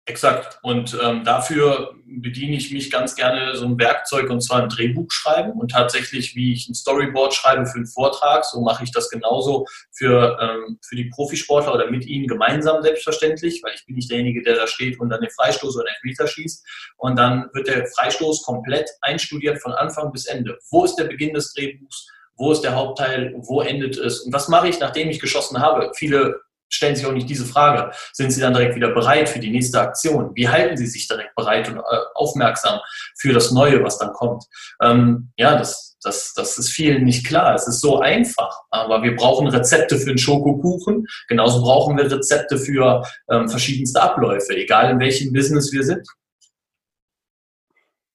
[0.07, 0.59] Exakt.
[0.61, 5.11] Und ähm, dafür bediene ich mich ganz gerne so ein Werkzeug und zwar ein Drehbuch
[5.11, 9.09] schreiben und tatsächlich, wie ich ein Storyboard schreibe für einen Vortrag, so mache ich das
[9.09, 14.11] genauso für, ähm, für die Profisportler oder mit ihnen gemeinsam selbstverständlich, weil ich bin nicht
[14.11, 16.63] derjenige, der da steht und dann den Freistoß oder den Meter schießt.
[16.97, 20.59] Und dann wird der Freistoß komplett einstudiert von Anfang bis Ende.
[20.69, 22.07] Wo ist der Beginn des Drehbuchs?
[22.37, 23.33] Wo ist der Hauptteil?
[23.37, 24.21] Wo endet es?
[24.21, 25.91] Und was mache ich, nachdem ich geschossen habe?
[25.95, 27.91] Viele stellen sich auch nicht diese Frage.
[28.13, 30.31] Sind Sie dann direkt wieder bereit für die nächste Aktion?
[30.35, 31.81] Wie halten Sie sich direkt bereit und äh,
[32.13, 32.79] aufmerksam
[33.17, 34.45] für das Neue, was dann kommt?
[34.81, 37.55] Ähm, ja, das, das, das ist vielen nicht klar.
[37.55, 41.05] Es ist so einfach, aber wir brauchen Rezepte für einen Schokokuchen.
[41.27, 46.07] Genauso brauchen wir Rezepte für ähm, verschiedenste Abläufe, egal in welchem Business wir sind.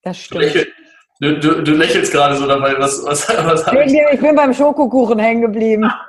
[0.02, 0.66] Das stimmt.
[1.22, 2.78] Du, du, du lächelst gerade so dabei.
[2.78, 3.94] Was, was, was ich?
[4.12, 5.84] ich bin beim Schokokuchen hängen geblieben.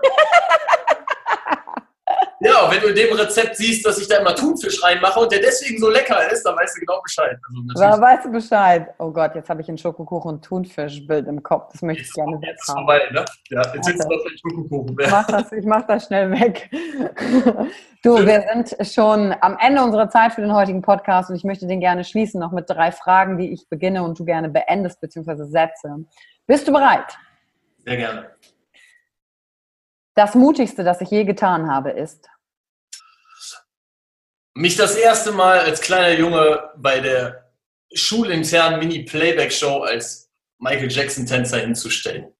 [2.43, 5.39] Ja, wenn du in dem Rezept siehst, dass ich da immer Thunfisch reinmache und der
[5.39, 7.37] deswegen so lecker ist, dann weißt du genau Bescheid.
[7.69, 8.87] Also ja, weißt du Bescheid.
[8.97, 11.71] Oh Gott, jetzt habe ich ein Schokokuchen und Thunfischbild im Kopf.
[11.71, 12.79] Das möchte ich gerne weg haben.
[12.79, 13.25] Vorbei, ne?
[13.49, 14.97] Ja, jetzt sitzt du auf deinem Schokokuchen.
[14.99, 16.69] Ich mach, das, ich mach das schnell weg.
[18.03, 21.67] Du, wir sind schon am Ende unserer Zeit für den heutigen Podcast und ich möchte
[21.67, 25.43] den gerne schließen, noch mit drei Fragen, die ich beginne und du gerne beendest bzw.
[25.43, 26.03] setze.
[26.47, 27.15] Bist du bereit?
[27.85, 28.31] Sehr gerne.
[30.13, 32.27] Das Mutigste, das ich je getan habe, ist?
[34.53, 37.53] Mich das erste Mal als kleiner Junge bei der
[37.93, 42.33] schulinternen Mini-Playback-Show als Michael Jackson-Tänzer hinzustellen.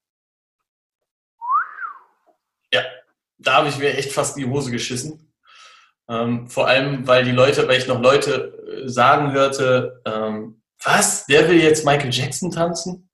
[2.73, 2.83] Ja,
[3.37, 5.33] da habe ich mir echt fast in die Hose geschissen.
[6.09, 11.25] Ähm, vor allem, weil die Leute, weil ich noch Leute äh, sagen hörte, ähm, was,
[11.27, 13.09] der will jetzt Michael Jackson tanzen?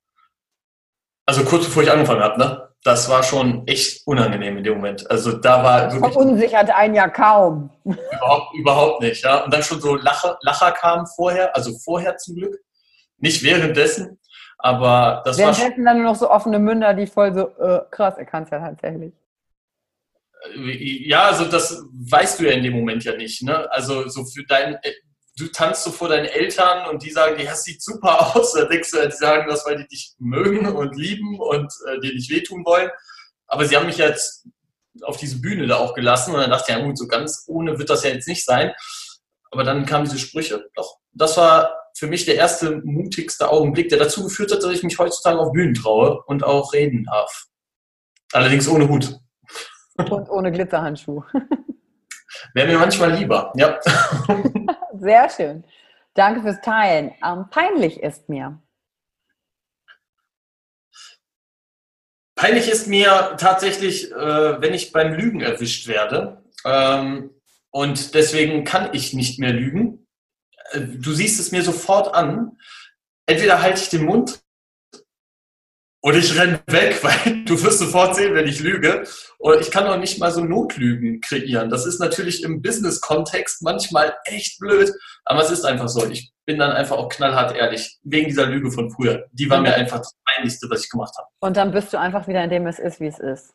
[1.26, 2.67] Also kurz bevor ich angefangen habe, ne?
[2.84, 5.10] Das war schon echt unangenehm in dem Moment.
[5.10, 6.12] Also da war wirklich.
[6.12, 7.70] Verunsichert einen ja kaum.
[7.84, 9.44] Überhaupt, überhaupt nicht, ja.
[9.44, 12.56] Und dann schon so Lacher, Lacher kamen vorher, also vorher zum Glück.
[13.18, 14.20] Nicht währenddessen,
[14.58, 15.56] aber das währenddessen war.
[15.56, 18.50] Währenddessen dann nur noch so offene Münder, die voll so, äh, krass, er kann es
[18.50, 19.12] ja tatsächlich.
[20.54, 23.68] Ja, also das weißt du ja in dem Moment ja nicht, ne?
[23.72, 24.78] Also so für dein,
[25.38, 28.52] du tanzt so vor deinen Eltern und die sagen, ja, das sieht super aus.
[28.52, 32.12] Da denkst du, die sagen das, weil die dich mögen und lieben und äh, dir
[32.12, 32.90] nicht wehtun wollen.
[33.46, 34.46] Aber sie haben mich jetzt
[35.02, 37.78] auf diese Bühne da auch gelassen und dann dachte ich, ja gut, so ganz ohne
[37.78, 38.72] wird das ja jetzt nicht sein.
[39.50, 40.68] Aber dann kamen diese Sprüche.
[40.74, 44.82] Doch, das war für mich der erste mutigste Augenblick, der dazu geführt hat, dass ich
[44.82, 47.46] mich heutzutage auf Bühnen traue und auch reden darf.
[48.32, 49.18] Allerdings ohne Hut.
[49.96, 51.22] Und ohne Glitzerhandschuh.
[52.54, 53.78] Wäre mir manchmal lieber, ja.
[55.00, 55.64] Sehr schön.
[56.14, 57.12] Danke fürs Teilen.
[57.24, 58.60] Ähm, peinlich ist mir.
[62.34, 66.42] Peinlich ist mir tatsächlich, äh, wenn ich beim Lügen erwischt werde.
[66.64, 67.30] Ähm,
[67.70, 70.06] und deswegen kann ich nicht mehr lügen.
[70.70, 72.58] Äh, du siehst es mir sofort an,
[73.26, 74.40] entweder halte ich den Mund
[76.02, 79.04] oder ich renne weg, weil du wirst sofort sehen, wenn ich lüge.
[79.38, 81.70] Und ich kann auch nicht mal so Notlügen kreieren.
[81.70, 84.92] Das ist natürlich im Business-Kontext manchmal echt blöd,
[85.24, 86.08] aber es ist einfach so.
[86.08, 89.26] Ich bin dann einfach auch knallhart ehrlich, wegen dieser Lüge von früher.
[89.32, 91.28] Die war mir einfach das Peinlichste, was ich gemacht habe.
[91.40, 93.54] Und dann bist du einfach wieder in dem, es ist, wie es ist.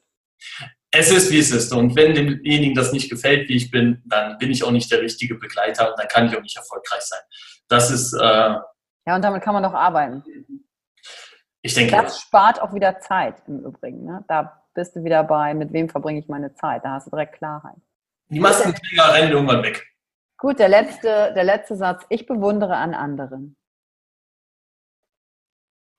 [0.91, 1.73] Es ist, wie es ist.
[1.73, 5.01] Und wenn demjenigen das nicht gefällt, wie ich bin, dann bin ich auch nicht der
[5.01, 7.21] richtige Begleiter und dann kann ich auch nicht erfolgreich sein.
[7.67, 8.13] Das ist.
[8.13, 8.19] Äh,
[9.05, 10.23] ja, und damit kann man doch arbeiten.
[11.63, 11.95] Ich denke.
[11.95, 14.03] Das spart auch wieder Zeit im Übrigen.
[14.03, 14.23] Ne?
[14.27, 16.83] Da bist du wieder bei, mit wem verbringe ich meine Zeit.
[16.83, 17.77] Da hast du direkt Klarheit.
[18.29, 19.87] Die Maskenträger rennen irgendwann weg.
[20.37, 22.03] Gut, der letzte, der letzte Satz.
[22.09, 23.55] Ich bewundere an anderen.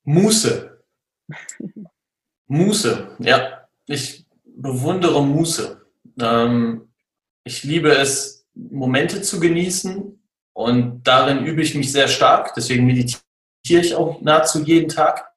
[0.03, 0.85] Muße.
[2.47, 3.67] Muße, ja.
[3.87, 5.81] Ich bewundere Muße.
[6.21, 6.93] Ähm,
[7.43, 12.53] ich liebe es, Momente zu genießen und darin übe ich mich sehr stark.
[12.55, 13.23] Deswegen meditiere
[13.65, 15.34] ich auch nahezu jeden Tag.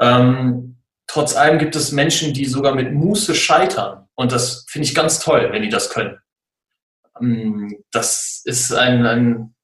[0.00, 0.76] Ähm,
[1.06, 4.08] trotz allem gibt es Menschen, die sogar mit Muße scheitern.
[4.14, 6.18] Und das finde ich ganz toll, wenn die das können.
[7.20, 9.54] Ähm, das ist ein, ein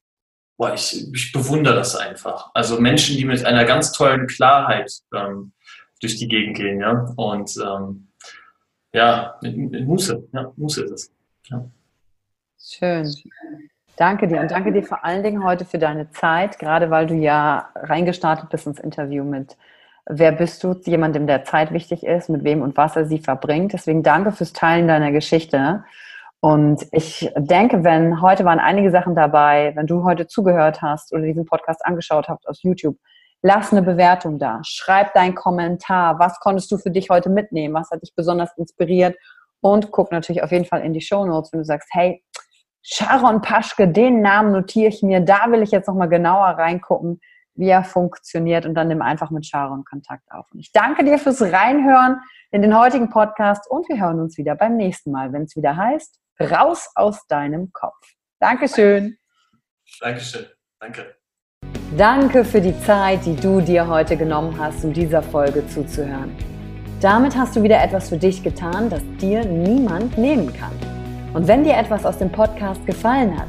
[0.57, 2.51] boah, ich, ich, bewundere das einfach.
[2.55, 5.53] Also Menschen, die mit einer ganz tollen Klarheit ähm,
[6.01, 7.13] durch die Gegend gehen, ja.
[7.17, 8.09] Und ähm,
[8.93, 11.13] ja, mit, mit, Muße, ja, Muße ist es.
[11.45, 11.65] Ja.
[12.59, 13.15] Schön.
[13.97, 17.15] Danke dir und danke dir vor allen Dingen heute für deine Zeit, gerade weil du
[17.15, 19.57] ja reingestartet bist ins Interview mit
[20.07, 23.73] wer bist du, jemandem, der Zeit wichtig ist, mit wem und was er sie verbringt.
[23.73, 25.85] Deswegen danke fürs Teilen deiner Geschichte.
[26.41, 31.23] Und ich denke, wenn heute waren einige Sachen dabei, wenn du heute zugehört hast oder
[31.23, 32.99] diesen Podcast angeschaut hast aus YouTube,
[33.41, 34.61] lass eine Bewertung da.
[34.63, 36.19] Schreib deinen Kommentar.
[36.19, 37.75] Was konntest du für dich heute mitnehmen?
[37.75, 39.17] Was hat dich besonders inspiriert?
[39.63, 42.23] Und guck natürlich auf jeden Fall in die Show Notes, wenn du sagst, hey,
[42.83, 47.23] Sharon Paschke, den Namen notiere ich mir, da will ich jetzt nochmal genauer reingucken
[47.55, 50.47] wie er funktioniert und dann nimm einfach mit Sharon Kontakt auf.
[50.53, 54.55] Und ich danke dir fürs Reinhören in den heutigen Podcast und wir hören uns wieder
[54.55, 58.15] beim nächsten Mal, wenn es wieder heißt, raus aus deinem Kopf.
[58.41, 59.17] Dankeschön.
[60.01, 60.47] Dankeschön.
[60.81, 61.17] Danke.
[61.97, 66.37] Danke für die Zeit, die du dir heute genommen hast, um dieser Folge zuzuhören.
[67.01, 70.73] Damit hast du wieder etwas für dich getan, das dir niemand nehmen kann.
[71.35, 73.49] Und wenn dir etwas aus dem Podcast gefallen hat,